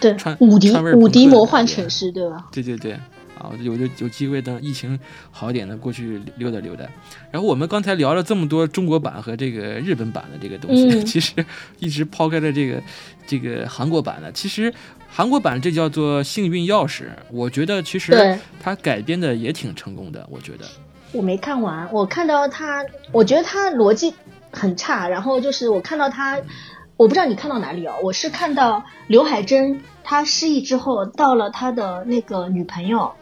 [0.00, 2.46] 对， 穿五 D 五 D 魔幻城市，对吧？
[2.52, 2.96] 对对对。
[3.40, 4.98] 啊，有有有机会等疫情
[5.30, 6.84] 好一点的过去溜达溜达。
[7.30, 11.34] 然后我们刚才聊了这么多中国版和这个日本版的这个东西， 其实
[11.78, 12.82] 一直抛开了这个
[13.26, 14.30] 这个韩国版的。
[14.32, 14.72] 其实
[15.08, 20.24] 韩国版这叫做《幸运钥匙》，我觉得其实它改编的也挺成功的。
[20.30, 20.66] 我觉得
[21.12, 24.14] 我没看完，我看到他，我觉得他逻辑
[24.52, 25.08] 很差。
[25.08, 26.38] 然后就是我看到他，
[26.96, 33.12] 我不知道你看到哪里哦，我是看到刘海珍他失忆之后，到了他的那个女朋友。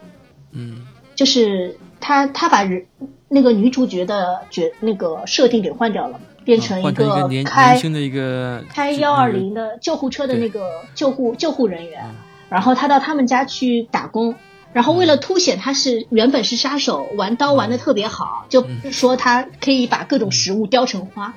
[0.51, 0.85] 嗯，
[1.15, 2.85] 就是他，他把人
[3.27, 12.15] 那个女主角的角那个设定给换掉了，变成一个开年轻的一个开幺二零的救护车的那个救护救护人员，
[12.49, 14.35] 然后他到他们家去打工，
[14.73, 21.35] 然后为了凸显他是原本是杀手，玩刀玩的特别好，就说他可以把各种食物雕成花，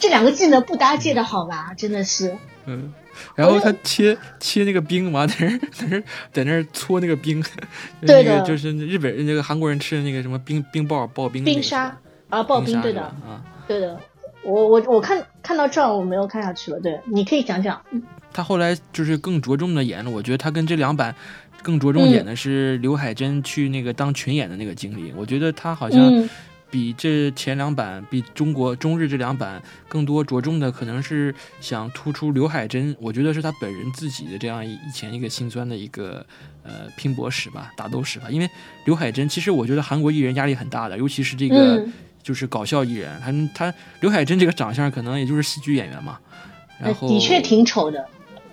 [0.00, 1.74] 这两个技能不搭界的好吧？
[1.76, 2.92] 真的是，嗯。
[3.36, 7.40] 然后他切切那个冰，嘛在那在那在那搓那个冰，
[8.02, 11.96] 那个就是日本那个韩国人吃的那个什么冰冰棒刨冰冰沙
[12.28, 13.96] 啊刨冰对的啊对的，
[14.42, 17.80] 我我我看看到这儿我没有看下去了，对，你可以讲讲。
[18.32, 21.14] 他后来就是更着重的演了，我觉得他跟这两版
[21.62, 26.28] 更着重演的是刘海珍去那个当群演的那个经历，我觉得他好像。
[26.74, 36.26] 比这前两版，比中国中日这两版更多着重的，可能是想突出刘海珍，我觉得是他本人自己的这样以前一个心酸的一个
[36.64, 38.26] 呃拼搏史吧，打斗史吧。
[38.28, 38.50] 因为
[38.86, 41.86] 刘海珍，其实我觉得韩国艺人压力很大的，尤其是这个
[42.24, 46.18] 就是搞笑艺人，他他刘海珍这个长相可能也就是喜剧演员嘛，
[46.80, 48.04] 然后的确挺丑的。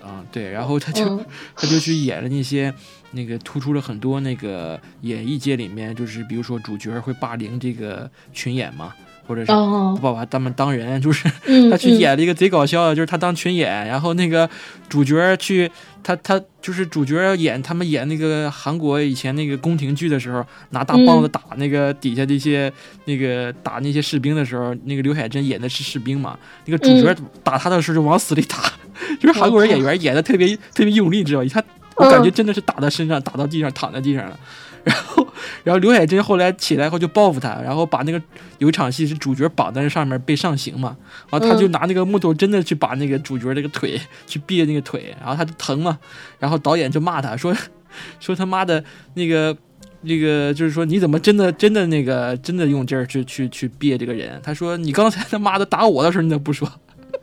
[0.04, 1.18] 嗯，对，然后他就
[1.56, 2.72] 他就去演了那些
[3.12, 8.92] 那个突出了很多那个演艺界里面，就是比如说主角会霸凌这个群演嘛，
[9.26, 9.52] 或者是
[10.00, 11.30] 不把他们当人，就是
[11.70, 14.48] 他去演了一个贼搞笑的，就是他当群演，然后那个
[14.88, 15.70] 主角去
[16.02, 22.72] 他他就是主角演他们演那个韩国以前那个宫廷剧的时候，拿大棒子打那个底下这些
[23.04, 28.56] 那个打那些士兵的时候，那个刘海珍演的是士兵嘛，那个主角打他的时候就往死里打。
[29.18, 31.48] 就是韩国人演员演的特别特别用力，知道吗？
[31.52, 31.62] 他
[31.96, 34.38] 我感觉真的是打到身上，打到地上，躺在地上了。
[34.84, 35.28] 然后，
[35.62, 38.20] 然后刘海珍后来起来后就报复他，然后把那个
[38.58, 40.96] 有一场戏是主角绑在那上面被上刑嘛，
[41.30, 45.96] 然后他就拿那个木头真的去把那个主角那个腿去别那个腿，然后他就疼嘛，
[46.40, 47.54] 然后导演就骂他说
[48.18, 48.82] 说他妈的
[49.14, 49.56] 那个
[50.00, 54.40] 那个就是说你怎么真的真的那个真的用劲儿去去去别这个人？
[54.42, 56.68] 他说你刚才他妈的打我的时候你怎么不说？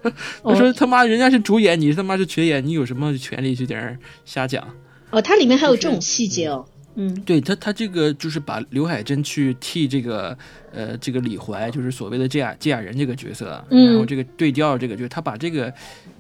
[0.44, 4.68] 我说他妈，人家是主演，你他妈是群演，你有什么权利去在那瞎讲？
[5.12, 6.66] 哦，它里面还有这种细节哦。
[6.96, 10.38] 嗯，对他，他这个就是把刘海珍去替这个
[10.74, 15.74] 呃这个李怀，就是所谓的这样这样人这个角色，然后这个对调这个，就是他把这个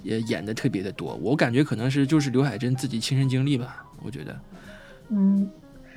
[0.03, 1.15] 也演的特别的多。
[1.21, 4.39] 我感觉可能是就是刘海珍自己亲身经历吧，我觉得。
[5.09, 5.49] 嗯，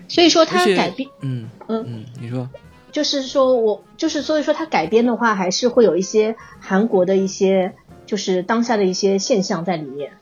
[0.08, 2.48] 所以说他改变，嗯嗯嗯，你说。
[2.92, 7.72] 就是说，我就是所以说，它改编的话，还是会有一些韩国的一些，
[8.04, 10.12] 就是当下的一些现象在里面，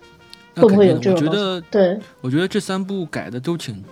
[0.55, 1.27] 会不会有这种？
[1.27, 3.85] 我觉得，对，我觉得这三部改的都挺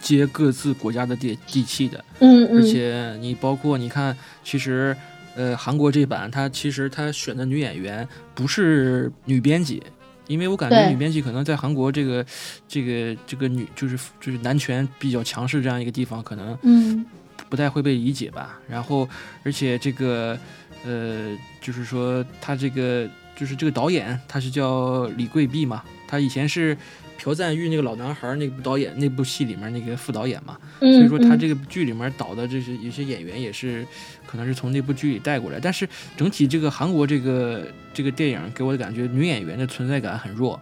[0.00, 2.58] 接各自国家的地地气的，嗯嗯。
[2.58, 4.96] 而且你包括你看，其实
[5.36, 9.80] 呃，韩国这版他其实他选的女演员不是女编辑，
[10.26, 12.26] 因为我感觉女编辑可能在韩国这个
[12.66, 17.06] 这个这个女就是就是男权比较强势这样一个地方，可能嗯。
[17.48, 18.58] 不太会被理解吧？
[18.68, 19.08] 然后，
[19.44, 20.38] 而且这个，
[20.84, 25.82] 呃，就是说他这个就是这个导演，他是叫李桂碧嘛？
[26.08, 26.76] 他以前是
[27.18, 33.84] 朴赞玉那个老男孩那部导演那部戏里面那个副导演嘛，所以说他这个剧里面导的这些有些演员也是
[34.26, 35.58] 可能是从那部剧里带过来。
[35.60, 40.60] 但是整体这个韩国这个这个电影给我的感觉，女演员的存在感很弱，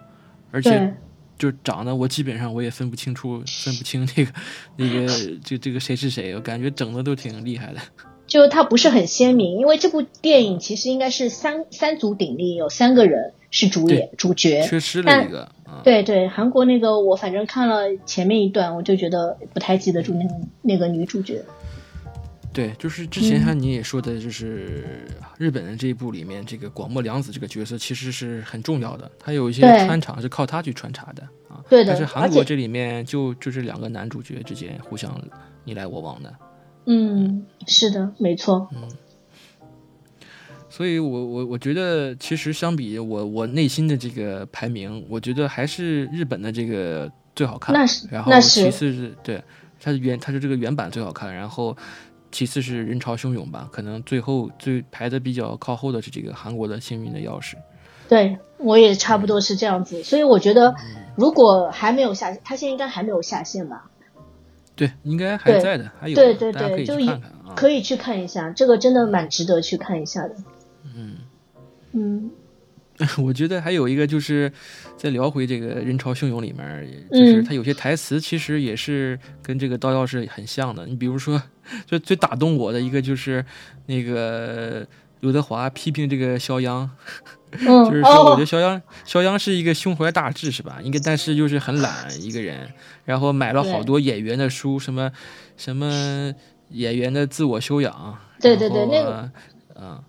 [0.49, 0.91] 而且
[1.37, 4.31] 就长得我基本上我也分不清楚，分不清那个
[4.77, 5.07] 那 个
[5.43, 7.79] 这这个谁是谁，我感觉整的都挺厉害的。
[8.27, 15.47] 就它不是很鲜明，因为这部电影其实应该是三三足鼎立，有三个人是主演主角，缺失了一个。
[15.83, 21.43] 对对，韩国那个我反正看了前面一段，我就觉得不太记得住那个那个女主角。
[22.55, 25.05] 对，就是之前像你也说的，就是
[25.37, 31.61] 日本人这一部里面，这个广末凉子这个角色其实是很重要的，他有一些穿插是靠他去穿插的啊。
[31.69, 31.91] 对的。
[31.91, 35.13] 但是韩国这里面就就是两个男主角之间互相
[35.65, 36.33] 你来我往的。
[36.85, 38.69] 嗯，是的，没错。
[38.73, 38.87] 嗯，
[40.69, 47.73] 所以我我我觉得，其实相比我我内心的这个排名，我觉得还是日本的这个最好看。
[47.73, 49.43] 那是，然后其次是对，
[49.79, 51.75] 它是原它是这个原版最好看，然后
[52.35, 57.53] 其次是人潮汹涌吧，可能最后最排的比较靠后的是这个韩国的幸运的钥匙。
[58.09, 60.75] 对，我也差不多是这样子，所以我觉得
[61.15, 63.89] 如果还没有下，他现在应该还没有下线吧。
[64.75, 70.35] 对，应该还在的，还有，对对对，就看看啊，可以去看一下，这个真的蛮值得去看一下的。
[70.93, 71.15] 嗯
[71.93, 72.29] 嗯，
[73.23, 74.51] 我觉得还有一个就是
[74.97, 80.85] 再聊回这个人潮汹涌里面，就是他有些台词其实也是跟这个刀钥匙很像的。
[80.85, 81.41] 你比如说，
[81.85, 83.43] 就最打动我的一个就是
[83.85, 84.85] 那个
[85.19, 86.89] 刘德华批评这个肖央。
[87.55, 90.79] 就是说，我觉得肖央，肖央是一个胸怀大志，是吧？
[90.83, 92.69] 应该，但是就是很懒一个人，
[93.05, 95.09] 然后买了好多演员的书，什么
[95.55, 96.33] 什么
[96.71, 98.17] 演员的自我修养。
[98.41, 99.31] 对对对，那个，
[99.79, 100.03] 嗯，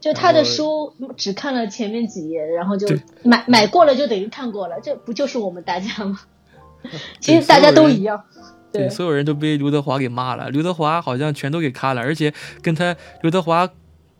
[0.00, 2.88] 就他的书只看了前面几页，然后就
[3.22, 6.18] 买买过了，就等于看过了，这不就是我们大家吗？
[7.20, 8.24] 其实大家都一样。
[8.72, 13.68] 对，所有人都被刘德华给骂了，刘德华好像全都给看了，而且跟他刘德华。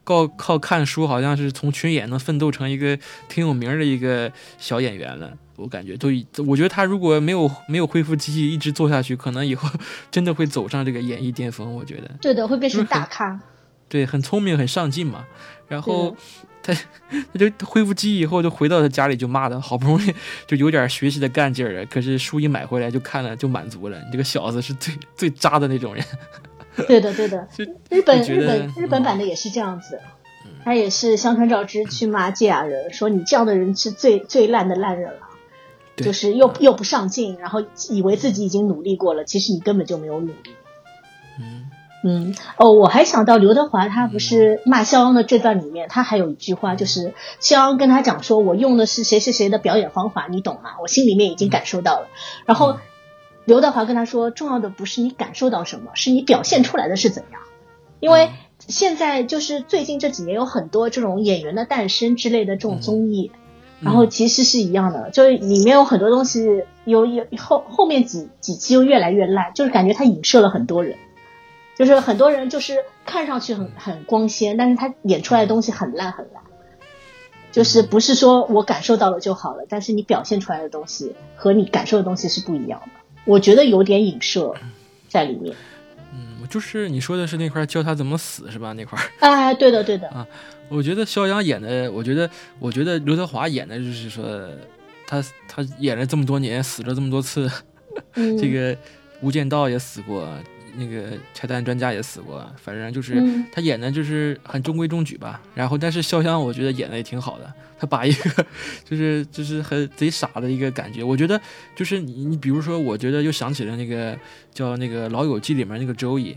[0.05, 5.31] 靠靠看书，好像是从群演能奋斗成一个挺有名的一个小演员了。
[5.57, 6.09] 我感觉都，
[6.47, 9.69] 我觉得他如果没有没有恢复记忆，一直做下去，可能以后
[10.11, 11.75] 真的会走上这个演艺巅峰。
[11.75, 13.39] 我觉得，对的，会变成大咖。
[13.87, 15.27] 对，很聪明，很上进嘛。
[15.69, 16.17] 然后
[16.75, 20.15] 他他就恢复记忆以后，就回到他家里就骂他，好不容易
[20.47, 21.87] 就有点学习的干劲儿了。
[21.87, 23.99] 可是书一买回来就看了就满足了。
[23.99, 26.05] 你这个小子是最最渣的那种人。
[26.87, 27.49] 对的，对的，
[27.91, 29.99] 日本日本日本版的也是这样子，
[30.63, 35.29] 他也是香川照之去骂芥雅人，说你这样的人是最最烂的烂人了，
[35.97, 40.55] 就是又又不上进，然后以为自己已经努力过了，其实你根本就没有努力。
[42.09, 50.71] 嗯嗯哦，我还想到刘德华，他不是骂肖央的这段里面，他还有一句话，就是肖央跟他讲说，我用的是谁谁谁的表演方法，你懂吗？
[50.81, 52.09] 我心里面已经感受到了，
[52.47, 52.79] 然后。
[53.45, 57.41] 刘德华跟他说：“重要的不是你感受到什么，是你表现出来的是怎样。
[57.99, 63.31] 因为现在就是最近这几年有很多这种演员的诞生之类的这种综艺，
[63.81, 70.99] 然后其实是一样的，就是里面有很多东西，有有后后面几几期又越来越烂，就是感觉他影射了很多人，
[71.79, 76.43] 就是很多人就是看上去很很光鲜，但是他演出来的东西很烂很烂，
[77.53, 82.91] 就是不是说我感受到了就好了，但是你表现出来的东西和你感受的东西是不一样的。”
[83.25, 84.53] 我觉得有点影射
[85.09, 85.55] 在里面。
[86.13, 88.73] 嗯，就是你说的是那块教他怎么死是吧？
[88.73, 89.05] 那块儿。
[89.21, 90.09] 哎，对的，对的。
[90.09, 90.27] 啊，
[90.69, 94.49] 我觉得肖央演的，我觉得，我觉得刘德华演的就是说，
[95.07, 97.49] 他他演了这么多年，死了这么多次，
[98.15, 98.77] 这个
[99.21, 100.27] 无间道也死过。
[100.79, 105.41] 那个拆弹专家也死过，反正就是他演的就是很中规中矩吧。
[105.55, 107.53] 然后，但是潇湘我觉得演的也挺好的。
[107.81, 108.47] 他把一个
[108.85, 111.41] 就是就是很贼傻的一个感觉，我觉得
[111.77, 114.19] 就是你你比如说，我觉得又想起了那个
[114.53, 116.37] 叫那个《老友记》里面那个周易。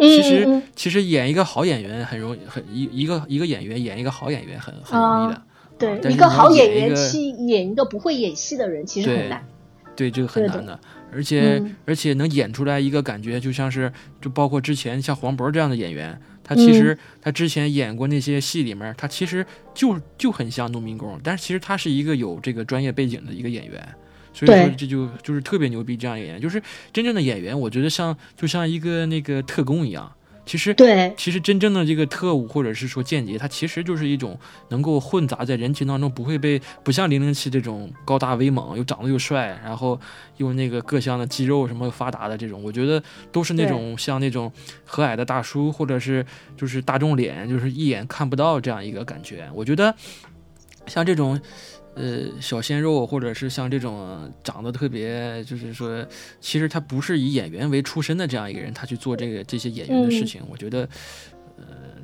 [0.00, 5.42] 其实其实演一个好演员很容易，很一一个一个演员演一个好演员很很容易的。
[5.78, 9.44] 对，一个好演员去演一个不会演戏的人，其实很难。
[9.94, 10.78] 对，这个很难的。
[11.12, 19.44] 而且而且能演出来一个感觉，就像是就包括之前像黄渤这样的演员，他其实他之前演过那些戏里面，他其实
[19.74, 23.88] 就就很像农民工，但是其实他是一个有这个专业背景的一个演员，
[24.32, 30.12] 所以说这就就是特别牛逼这样演员，就是真正的演员，我觉得像就像一个那个特工一样。
[30.48, 40.00] 其实，对，其实真正的这个特务或者是说间谍，他其实就是一种能够混杂在人群当中，不会被不像零零七这种高大威猛又长得又帅，然后
[40.38, 44.50] 又那个各项的肌肉什么发达的这种，我觉得都是那种像那种
[44.86, 46.24] 和蔼的大叔，或者是
[46.56, 49.46] 就是大众脸，就是一眼看不到这样一个感觉。
[49.52, 49.94] 我觉得
[50.86, 51.38] 像这种。
[51.98, 56.06] 呃小鲜肉，或者是像这种长得特别，就是说，
[56.40, 60.88] 其实他不是以演员为出身的这样一个人，他去做这个这些演员的事情，我觉得。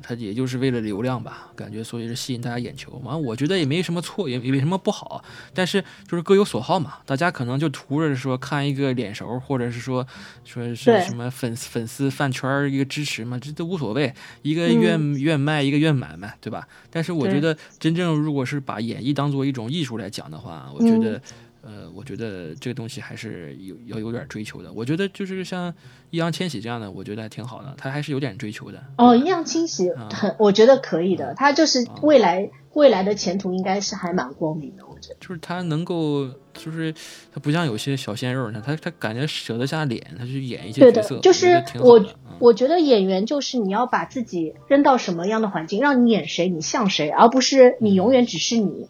[0.01, 2.91] 他也就是为了流量吧，感觉所以是吸引大家眼球。
[3.03, 5.23] 完，我觉得也没什么错，也也没什么不好。
[5.53, 10.05] 但是就是各有所好嘛，大家可能就图着说看一个脸熟，或者是说
[10.43, 14.13] 说是什么粉粉丝饭圈一个支持嘛，这都无所谓。
[14.43, 16.67] 一个愿愿卖，一个愿买嘛，对吧？
[16.91, 21.19] 但是我觉得真正如果是把演绎当做一种艺术来讲的话，我觉得。
[21.65, 24.71] 呃，我觉得这个东西还是有要有点追求的。
[24.71, 25.73] 我觉得就是像
[26.11, 28.83] 易烊千玺这样的，我觉得还挺好的，他还是有点追求的。
[28.99, 31.33] 哦，易烊千玺很，我觉得可以的。
[31.33, 35.15] 他就是未来未来的前途应该是还蛮光明的，我觉得。
[35.19, 36.93] 就是他能够，就是
[37.33, 42.05] 他不像有些小鲜肉，他他他感觉舍得下脸，他去演一些角色，就是我
[42.37, 48.87] 我觉得演员就是你要把自己扔到什么样的环境，让你演谁，你像谁，而不是你永远只是你。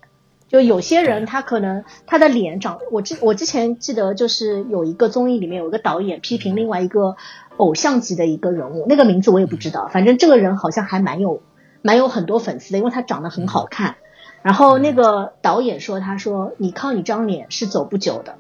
[0.56, 7.18] 就有些人，他可能他的脸长，我之我之前记得就是有一个综艺里面有一个导演批评另外一个
[7.58, 11.42] 偶像级的一个人物，那个名字我也不知道，反正这个人好像还蛮有
[11.82, 13.98] 蛮有很多粉丝的，因为他长得很好看。
[14.44, 18.36] 然后那个导演说，他说你靠你张脸是走不久的，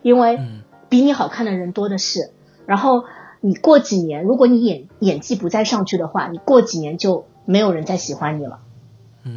[0.00, 0.40] 因为
[0.88, 2.30] 比你好看的人多的是。
[2.64, 3.04] 然后
[3.42, 8.60] 你过几年，如果你演演技不再上去的话，你过几年就没有人再喜欢你了。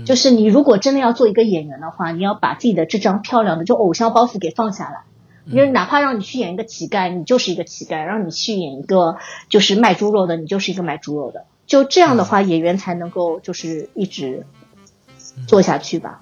[0.06, 5.04] 就是你如果真的要做一个演员的话，你要把自己的这张漂亮的就偶像包袱给放下来。
[5.48, 9.18] 因为哪怕让你去演一个乞丐，你就是一个乞丐；让你去演一个
[9.50, 11.46] 就是卖猪肉的，你就是一个卖猪肉的。
[11.66, 14.46] 就这样的话，演员才能够就是一直
[15.48, 16.22] 做下去吧。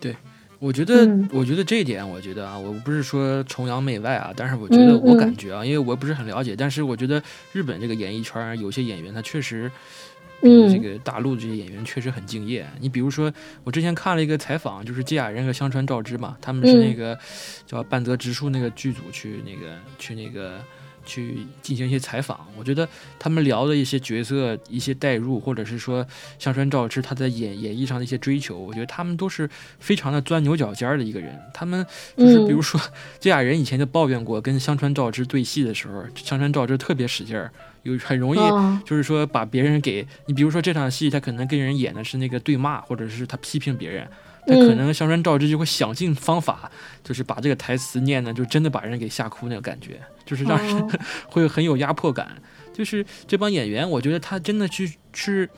[0.00, 0.16] 对，
[0.58, 9.70] 我觉得，我觉得这一点，我觉得啊，我不是说崇洋媚外啊，但是我觉得我感觉啊，因为我不是很了解，但是我觉得日本这个演艺圈有些演员他确实。
[10.42, 12.66] 嗯，这个大陆这些演员确实很敬业。
[12.78, 13.32] 你比如说，
[13.64, 17.18] 我之前看了一个采访，就是芥雅人和香川照之嘛，他们是那个
[17.66, 20.60] 叫半泽直树那个剧组去那个去那个
[21.06, 22.46] 去进行一些采访。
[22.56, 22.86] 我觉得
[23.18, 26.06] 他们聊的一些角色、一些代入，或者是说
[26.38, 31.34] 香川照之他在演演绎上的一些追求，我觉得他们都是非常的钻牛角尖的一个人。
[31.54, 31.84] 他们
[32.16, 32.78] 就是比如说，
[33.18, 37.50] 芥雅人以前就抱怨过，跟香川照之对戏的时候，香川照之特别使劲儿。
[37.92, 38.38] 有很容易，
[38.84, 44.06] 就是说把别人给你，比如说这场戏，他可能跟人演的是那个对骂，或者是他批评别人，
[44.46, 46.70] 他可能香川照之就会想尽方法，
[47.04, 50.88] 就是把这个台词念的就真的把人给吓哭那个感觉，就是让人
[51.28, 52.36] 会很有压迫感。
[52.76, 55.48] 就是这帮演员，我觉得他真的去是，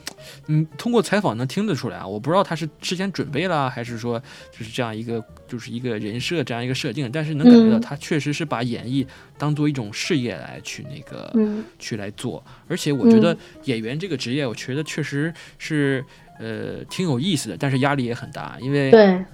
[0.47, 2.07] 嗯，通过采访能听得出来啊。
[2.07, 4.23] 我不知道他是事先准备了，还是说
[4.57, 9.05] 就是这样一个就是一个人设这样一个设定，但是能感觉到他确实是把演绎
[9.37, 11.35] 当做一种事业来去那个
[11.81, 12.45] 去来做。
[12.69, 16.05] 而且我觉得演员这个职业，我觉得确实是
[16.39, 19.25] 呃挺有意思的，但是压力也很大，因为对。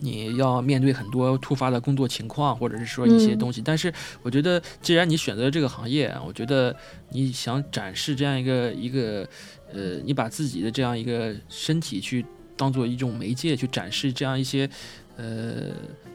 [0.00, 3.62] 你要面对很多突发的工作情况，或者是说一些东西。
[3.64, 3.92] 但是
[4.22, 6.74] 我觉得，既然你选择这个行业，我觉得
[7.10, 9.28] 你想展示这样一个一个，
[9.72, 12.24] 呃，你把自己的这样一个身体去
[12.56, 14.68] 当做一种媒介去展示这样一些，
[15.16, 15.70] 呃，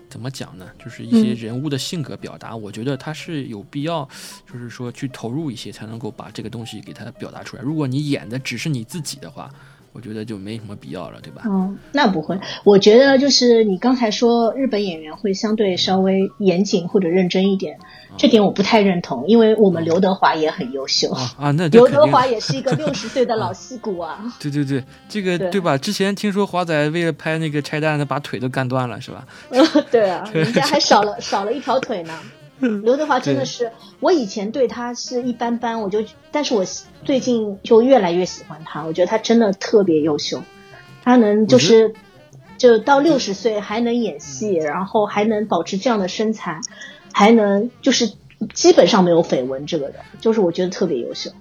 [0.10, 0.70] 怎么讲呢？
[0.84, 2.56] 就是一些人物的性格表达。
[2.56, 4.08] 我觉得它是有必要，
[4.52, 7.64] 就是说去投入一些，才能够把这个东西给它表达出来。
[7.64, 9.50] 如果你演的只是你自己的话。
[9.92, 11.42] 我觉得就没什么必要了，对吧？
[11.46, 12.40] 嗯，那不会。
[12.64, 17.80] 我觉得就是你刚才说日本演员会相对稍微严谨或者认真一点，
[18.18, 21.52] 这点我不太认同，因为我们刘德华也很优秀啊。
[21.52, 24.20] 那 刘德华也是一个六十岁的老戏骨啊。
[24.40, 25.78] 对对对，这个对吧？
[25.78, 29.26] 之前听说华仔为了拍那个拆弹，他把腿都干断了，是吧？
[29.92, 32.14] 对啊，人家还少了少了一条腿呢。
[32.84, 36.66] 刘德华真的是，我以前对他是一般般，我就，但是我
[37.04, 40.44] 最近就越来越喜欢他，我觉得他真的特别优秀，
[41.04, 41.94] 他能就是，
[42.58, 46.60] 就到六十岁还能演戏，然后还能保持这样的身材，
[47.14, 48.12] 还能就是
[48.54, 51.32] 基本上没有绯闻，这个人就是我觉得特别优秀。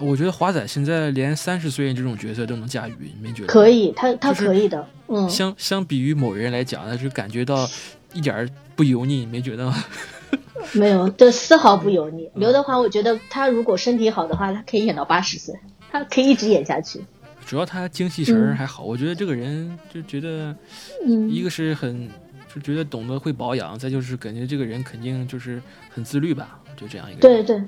[0.00, 3.48] 我觉得华仔现在连三十岁这种角色都能驾驭，你没觉得？
[3.48, 5.28] 可以，他他可以的，嗯。
[5.28, 7.68] 相相比于某人来讲，他就感觉到
[8.14, 9.74] 一点不油腻，你没觉得吗？
[10.74, 12.30] 没有，这丝毫不油腻。
[12.34, 15.54] 刘德华，我觉得他如果身体好的话，他可以演到八十岁，
[15.90, 17.00] 他可以一直演下去。
[17.46, 20.54] 主要他精气神还好，我觉得这个人就觉得，
[21.30, 22.08] 一个是很
[22.54, 27.20] 就觉得懂得会保养，再就是感觉这个人肯定就是很自律吧，就这样一个。
[27.20, 27.62] 对对，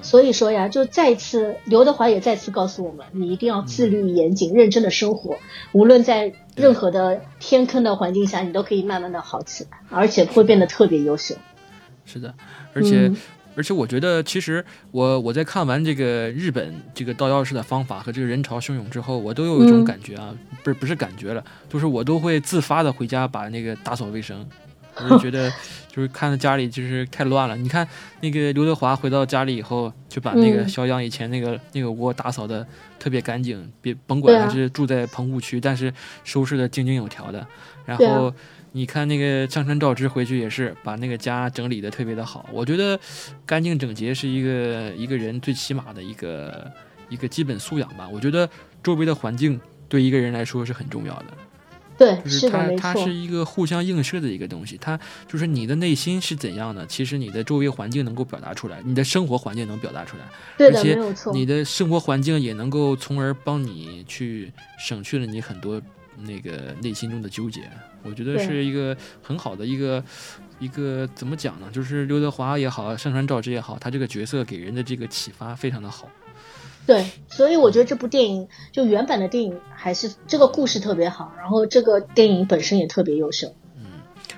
[0.00, 5.36] 所以说呀，就再次刘德华也再次告诉我们，你一定要自律、严谨、认真的生活，
[5.72, 11.34] 无论在任何的天坑的环境下，你都可以慢慢的好起来，而且会变得特别优秀。
[12.06, 12.34] 是的，
[12.72, 13.12] 而且
[13.56, 24.46] 而且我觉得，其实我我在看完这个日本这个倒钥匙的方法和这个人潮汹涌之后，我都有一种感觉啊，不是不是感觉了，就是我都会自发的回家把那个打扫卫生。
[24.98, 25.50] 我就觉得，
[25.88, 27.54] 就是看到家里就是太乱了。
[27.54, 27.86] 你看
[28.22, 32.66] 那个刘德华回到家里以后，就把那个肖央以前那个那个窝打扫的
[32.98, 35.92] 特别干净，别甭管他是住在棚户区，但是
[36.24, 37.46] 收拾的井井有条的。
[37.84, 38.32] 然后。
[38.76, 43.00] 你看那个上山照之回去也是把那个家整理的特别的好，我觉得
[43.46, 46.70] 干净整洁是一个一个人最起码的一个
[47.08, 48.06] 一个基本素养吧。
[48.12, 48.46] 我觉得
[48.82, 49.58] 周围的环境
[49.88, 51.24] 对一个人来说是很重要的。
[51.96, 54.76] 对，就是它它是一个互相映射的一个东西。
[54.76, 60.98] 它就是你的内心是怎样的，其实你的周围环境能够表达出来，你的生活环境能表达出来，而且
[61.32, 65.80] 你的生活环境也能够从而帮你去省去了你很多。
[66.18, 67.70] 那个内心中的纠结，
[68.06, 70.02] 我觉得是一个很好的一个
[70.58, 71.68] 一个怎么讲呢？
[71.72, 76.08] 就是刘德华也好，上川照之也好，他这个角色给人的这个启发非常的好。
[76.86, 83.52] 对，所以我觉得这部电影就原版的电影还是这个故事特别好，然后这个电影本身也特别优秀。
[83.76, 83.84] 嗯，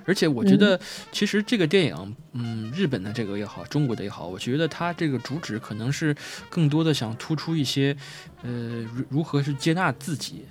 [0.07, 0.81] 而且我觉得
[1.13, 6.17] 其实这个电影，嗯，日本的这个也好，中国的也好，我觉得它这个主旨可能是
[6.49, 7.95] 更多的想突出一些，
[8.43, 10.47] 呃，如如何是接纳自己。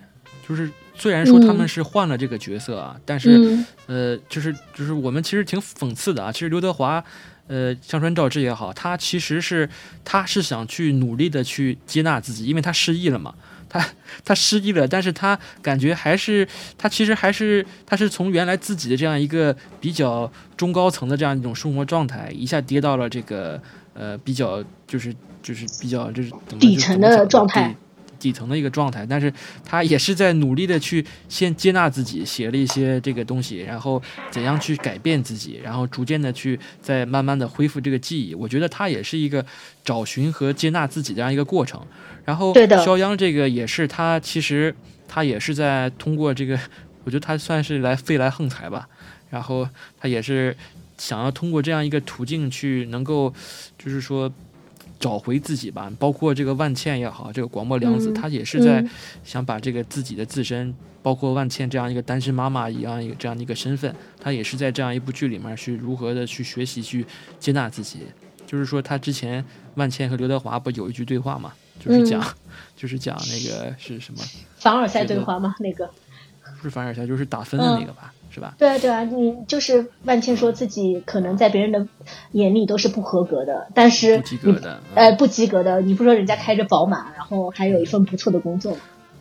[0.47, 6.31] 就是虽然说他们是换了这个角色啊，但是呃，就是就是我们其实挺讽刺的啊。
[6.31, 7.03] 其实刘德华，
[7.47, 9.69] 呃，香川照之也好，他其实是
[10.05, 13.33] 他是想去努力的去接纳自己，因为他失忆了嘛。
[13.69, 13.85] 他
[14.23, 23.61] 他失忆了，但是他感觉还是他其实还是他是从原来自己的这样一个比较中高层的这样一种生活状态，一下跌到了这个
[23.93, 27.75] 呃比较就是就是比较就是底层的状态。
[28.19, 29.31] 底层的一个状态，但是
[29.63, 38.35] 他也是在努力的去先接纳自己，写了一些这个东西，然后怎样去改变自己，然后逐渐的去再慢慢的恢复这个记忆。
[38.35, 39.45] 我觉得他也是一个
[39.83, 41.81] 找寻和接纳自己这样一个过程。
[42.25, 42.53] 然后
[42.83, 44.75] 肖央这个也是他其实
[45.07, 46.59] 他也是在通过这个，
[47.03, 48.87] 我觉得他算是来飞来横财吧。
[49.29, 49.67] 然后
[49.99, 50.55] 他也是
[50.97, 53.33] 想要通过这样一个途径去能够，
[53.77, 54.31] 就是说。
[54.99, 58.83] 找回自己吧，包括这个万茜也好，这个广末凉子，她也是在
[59.23, 67.05] 想把这个自己的自身，包括万茜这样一个单身妈妈一样一个这样的一个身份，她也是在这样一部剧里面去如何的去学习去
[67.39, 67.99] 接纳自己。
[68.45, 69.43] 就是说，她之前
[69.75, 72.23] 万茜和刘德华不有一句对话嘛，就是讲，
[72.75, 74.19] 就是讲那个是什么
[74.57, 75.53] 凡尔赛对话吗？
[75.59, 75.89] 那个
[76.57, 78.13] 不是凡尔赛，就是打分的那个吧。
[78.37, 78.53] 是吧？
[78.59, 81.87] 对啊，对啊，你就是万茜说自己可能在别人的
[82.33, 85.81] 眼里都是不合格的，但是不及格的，呃，不及格的。
[85.81, 88.77] 你不说人家开着宝马，然后还有一份不错的工作吗？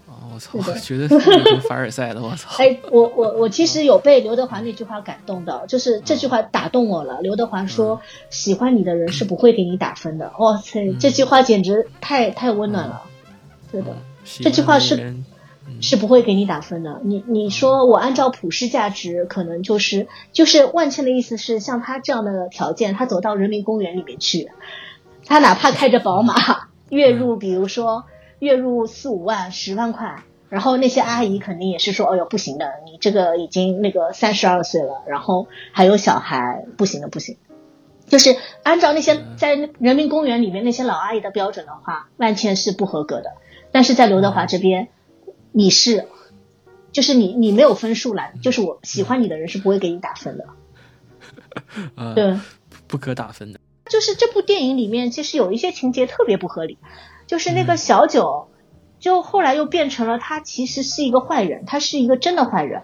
[0.07, 1.19] 哦，我操，我觉得挺
[1.63, 2.51] 凡尔赛的，我操。
[2.63, 7.23] 哎，我我我其实有被刘德华那句话感动的，就是这句话打动我了。
[7.23, 13.05] 刘德华说：“喜欢你的人是不会给你打分的。”哇塞，这句话简直太太温暖了。
[13.73, 15.16] 对的，这句话是。
[15.81, 17.01] 是不会给你打分的。
[17.05, 24.51] 你你说我按照普世价值，可能就是就是万茜的意思是，像他这样的条件，他走到人民公园里面去，
[25.25, 26.35] 他哪怕开着宝马，
[26.89, 28.05] 月入比如说
[28.39, 37.37] 月入四五万、十万块，然后那些阿姨肯定也是说，哎呦不行的，你这个已经那个三十二岁了，然后还有小孩，不行的不行。
[38.09, 43.33] 就是按照那些在人民公园里面那些老阿姨的标准的话，万茜是不合格的。
[43.73, 44.89] 但是在刘德华这边。
[45.57, 46.07] 你是，
[46.93, 50.45] 就是你，你没有分数来，就是我喜欢你的人是不会给你打分的，
[52.15, 52.39] 对，
[52.87, 53.61] 不可打分的。
[53.89, 56.77] 就是这部电影里面其实有一些情节特别不合理，
[57.27, 58.49] 就是那个小九，
[59.01, 62.83] 就后来又变成了他其实是一个坏人，他是一个真的坏人，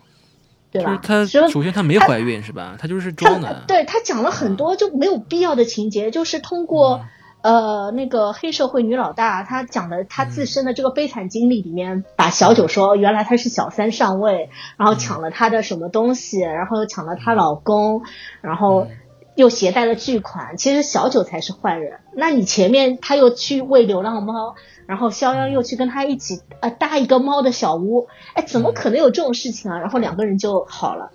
[0.70, 0.98] 对吧？
[1.02, 2.78] 他首先他没怀孕是吧？
[2.80, 3.64] 他就是装的。
[3.68, 7.04] 对他讲了很多就没有必要的情节，就是通过。
[7.43, 18.03] 呃，那个黑社会女老大，她讲的她自身的这个悲惨经历里面，把小九说原来她是小三上位，然后抢了她的什么东西，然后又抢了她老公，
[18.40, 18.86] 然后
[19.34, 21.99] 又携带了巨款，其实小九才是坏人。
[22.14, 24.55] 那你前面他又去喂流浪猫，
[24.86, 29.78] 然后肖央又去跟他一起呃搭一个猫的小屋，哎，怎么可能有这种事情啊？
[29.78, 31.11] 然后两个人就好了。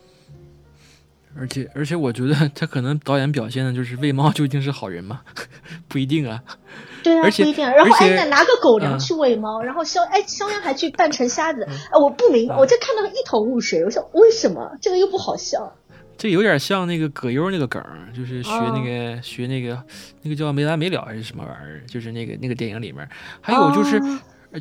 [1.40, 5.22] 而且而且，我觉得他可能导演表现的就是喂猫就一定是好人吗？
[5.88, 6.44] 不一定啊。
[7.04, 7.70] 对啊，不一定。
[7.70, 11.64] 然后哎，拿个狗粮去喂猫，然后肖哎肖央还去扮成瞎子。
[11.64, 13.84] 哎，我不明白，我就看到一头雾水。
[13.84, 15.76] 我想为什么这个又不好笑？
[16.18, 17.82] 这有点像那个葛优那个梗，
[18.16, 19.82] 就是学那个学那个
[20.24, 21.84] 那个叫没完没了还是什么玩意儿？
[21.88, 23.08] 就是那个那个电影里面，
[23.42, 24.02] 还有就是。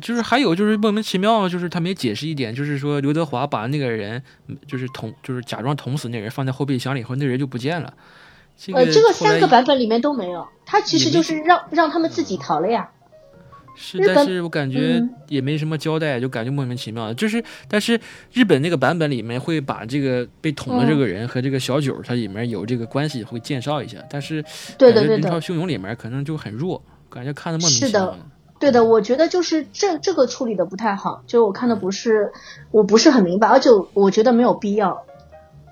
[0.01, 4.21] 就是还有就是莫名其妙，就是他没解释一点，就是说刘德华把那个人
[4.67, 7.91] 就是捅，就是假装捅死那人放在后备箱里以后，那人就不见了。
[8.73, 12.89] 呃，这个三个版本里面都没有，他其实就是让让他们自己逃了呀。
[13.79, 17.13] 是，但是我感觉也没什么交代，就感觉莫名其妙的。
[17.13, 17.99] 就是，但是
[18.33, 23.99] 日本那个版本里面会把这个被捅的这个人和这个小九，他里面有这个关系会介绍一下。
[24.09, 24.43] 但是，
[24.79, 28.17] 对的对的，人潮汹涌里面可能就很弱，感觉看的莫名其妙。
[28.59, 32.31] 对的，我觉得就是这这个处理的不太好，就我看的不是，
[32.71, 35.03] 我不是很明白，而且我觉得没有必要。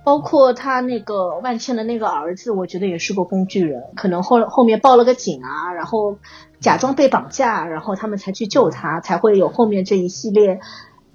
[0.06, 6.20] 包括他那个万茜的那个儿子，我觉得也是个工具人，可能后后面报了个警啊，然后
[6.60, 10.60] 假装被绑架，然后他们才去救他，才会有后面这一系列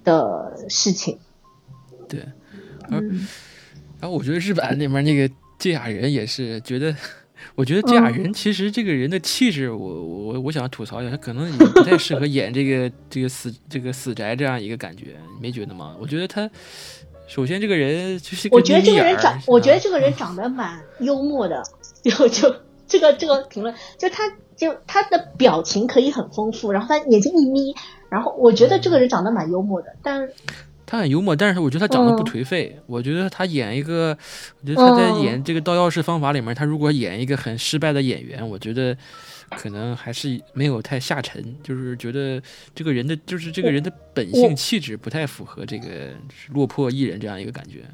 [0.02, 1.20] 的事情。
[2.08, 2.26] 对，
[2.90, 3.26] 嗯，
[4.00, 6.94] 然后我觉得日版里面那个芥雅人也是觉得。
[7.54, 15.96] 我觉得这俩人其实这个人的气质，我我我想吐槽一下，他可能也不太适合演这个这个死这个死宅这样一个感觉，你没觉得吗？
[15.98, 16.48] 我觉得他
[17.30, 21.62] 首先这个人就是我觉得这个人长，我觉得这个人长得蛮幽默的，
[22.02, 22.52] 然 后就
[22.88, 24.24] 这个这个评论，就他
[24.56, 27.72] 就他的表情可以很丰富，然后他眼睛一眯，
[28.08, 30.28] 然后我觉得这个人长得蛮幽默的，但。
[30.86, 32.76] 他很幽默，但是我觉得他长得不颓废。
[32.88, 34.08] 我觉得他演一个，
[34.60, 38.96] 我觉得他在演这个《盗钥匙方法》里面，他如果演一个很失败的演员，我觉得
[39.56, 41.42] 可能还是没有太下沉。
[41.62, 42.42] 就是觉得
[42.74, 46.10] 这个人的，就是这个人的本性气质不太符合这个
[46.52, 47.84] 落魄艺人这样一个感觉。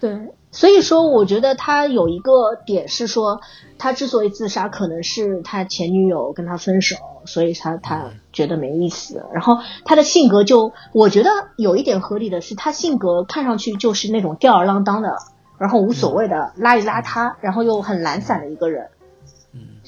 [0.00, 0.18] 对，
[0.50, 3.38] 所以说我觉得他有一个点是说，
[3.76, 9.22] 他之所以自杀，可能是他前女友跟他分手，所以他他觉得没意思。
[9.34, 15.14] 然后他的性格就，我觉得有一点合理的是，他性格看上去就是那种吊儿郎当的，
[15.58, 18.88] 然后无所谓的邋里邋遢，然后又很懒散的一个人。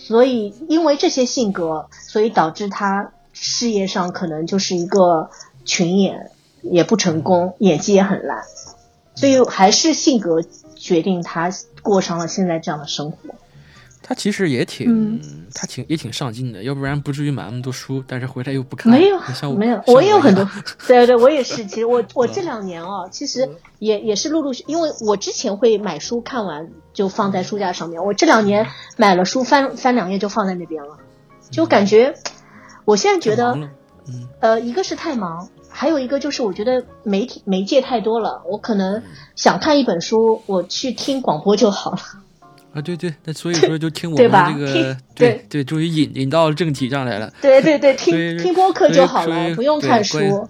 [0.02, 5.30] 嗯，所以因为这些性格，所以导致他事业上可能就是一个
[5.64, 6.30] 群演，
[6.62, 8.42] 也不成功，演技也很烂。
[9.14, 10.42] 所以还是性格
[10.74, 11.50] 决定他
[11.82, 13.18] 过上了现在这样的生活。
[14.04, 15.20] 他其实也挺，
[15.54, 18.90] 他挺也挺上进的，要不然不至于买那么多书，但是回来又不看。
[18.90, 19.18] 没有，
[19.54, 20.48] 没有，我也有很多。
[20.88, 21.64] 对对，我也是。
[21.66, 23.48] 其实我我这两年哦，其实
[23.78, 28.66] 也也是陆陆续，因为我之前会买书看完就放在书架上面，我这两年
[28.96, 30.98] 买了书翻翻两页就放在那边了，
[31.50, 32.14] 就感觉
[32.84, 33.58] 我现在觉得，
[34.40, 35.48] 呃，一个是太忙。
[35.74, 39.02] 还有一个就是，我觉得媒体媒介太多了，我可能
[39.36, 41.98] 想看一本书，我去听广播就好了。
[42.74, 47.32] 啊，对对，那所以说就听我们这个，对对，终于引引到正题上来了。
[47.40, 50.46] 对对对，听听播客就好了，不用看书。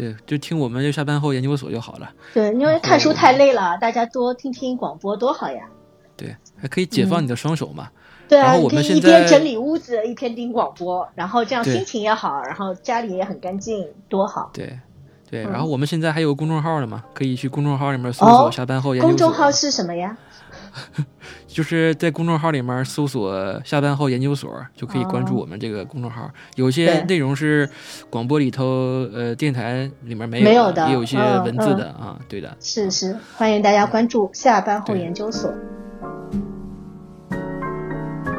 [0.00, 2.10] 对，就听我们就下班后研究所就好了。
[2.32, 5.68] 对，因为看书太累了，大家多听听广播多好呀。
[6.16, 7.90] 对，还可以解放你的双手嘛。
[8.26, 14.48] 对啊，我们一边整理屋子一边听广播，然后这样心情也好，然后家里也很干净，多好。
[14.54, 14.78] 对，
[15.30, 17.04] 对，然后我们现在还有公众号了嘛？
[17.12, 19.10] 可以去公众号里面搜索“下班后研究所”。
[19.12, 20.16] 公众号是什么呀？
[21.46, 26.30] 就是在公众号里面搜索“下班后研究所”，就可以关注我们这个公众号。
[26.54, 27.68] 有些内容是
[28.08, 28.64] 广播里头，
[29.12, 32.18] 呃，电台里面没有的，也有一些文字的啊。
[32.28, 35.52] 对的，是是，欢迎大家关注“下班后研究所”。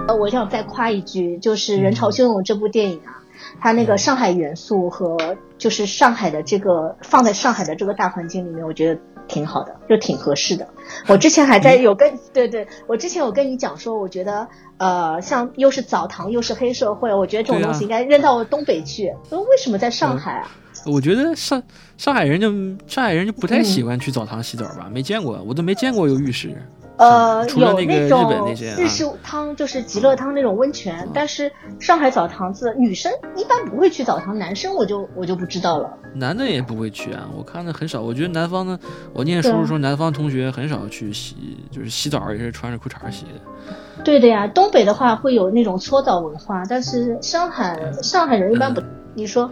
[0.08, 3.22] 呃，我想再夸一句，就是《人潮汹涌》这部电影啊，
[3.60, 5.18] 它那个上海元素和
[5.58, 9.00] 就是上海的这个放在上海的这个大环境里面，我觉得
[9.32, 10.68] 挺好的，就挺合适的。
[11.08, 14.46] 我之前还在有跟对对，我之前有跟你讲说，我觉得
[14.78, 19.06] 呃，像又是澡堂又是黑社会，我觉得这种东西应该扔到东北去。
[19.30, 20.52] 为什么在上海啊？
[20.86, 21.62] 我觉得上
[21.98, 22.52] 上海人就
[22.88, 26.56] 上海人就不太喜欢去澡堂洗澡吧，没见过，我都没见过有浴室。
[27.02, 35.91] 呃，有那种日式汤，就是极乐汤那种温泉，但是上海澡堂子女生一般不会去澡堂，男生我就我就不知道了。
[36.14, 38.02] 男的也不会去啊，我看的很少。
[38.02, 38.80] 我觉得南方呢，
[39.14, 44.04] 我念书的时候，南方同学很少去洗，就是洗澡也是穿着裤衩洗的。
[44.04, 48.80] 对的呀，东北的话会有那种搓澡文化，但是上海上海人一般不，
[49.16, 49.49] 你说。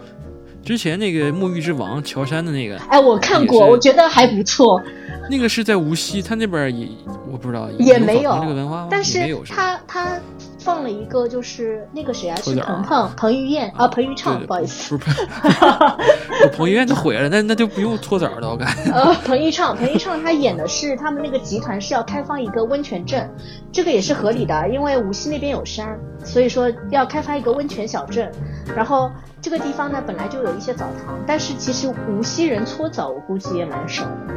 [0.62, 4.80] 之前那个沐浴之王乔杉的那个，哎，我看过，我觉得还不错。
[5.30, 6.88] 那个是在无锡，他那边也
[7.30, 10.18] 我不知道也没有这个文化，但是他他
[10.58, 15.26] 放了一个就是那个谁啊，是彭彭彭于晏啊，彭昱畅，不好意思，不是，
[16.56, 18.90] 彭于晏就毁了，那那就不用搓澡了，我感觉。
[18.92, 23.30] 呃，彭昱畅，彭昱畅他演的是他们那个集团是要开放一个温泉镇，
[23.72, 28.30] 这个也是合理的，因为无锡那边有山，所以说要开发一个温泉小镇，
[28.76, 29.10] 然后。
[29.42, 34.34] 这个地方呢，本来就有一些澡堂，但是其实无锡人搓澡，我估计也蛮少的。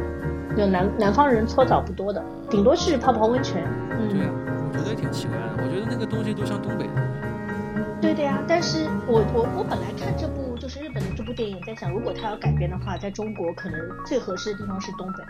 [0.56, 3.62] 就南南方人搓澡不多的，顶多是泡泡温泉。
[4.10, 5.42] 对，我觉得挺奇怪的。
[5.58, 6.92] 我觉得那个东西都像东北的。
[8.00, 15.24] 对的呀，但是我我我本来看这部就是日本的这部电影，在想如果他要改编的话，在中国可能最合适的地方是东北，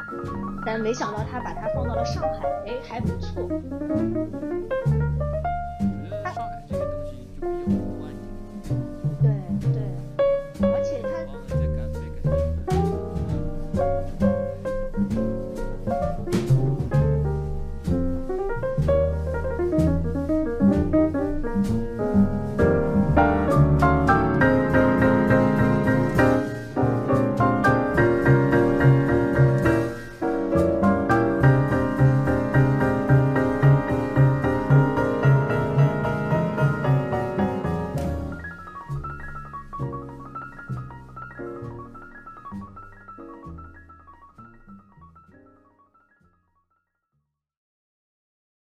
[0.67, 3.49] 但没想到他把它放到了上海，哎，还不错。
[6.35, 7.84] 上海这个东西就比较。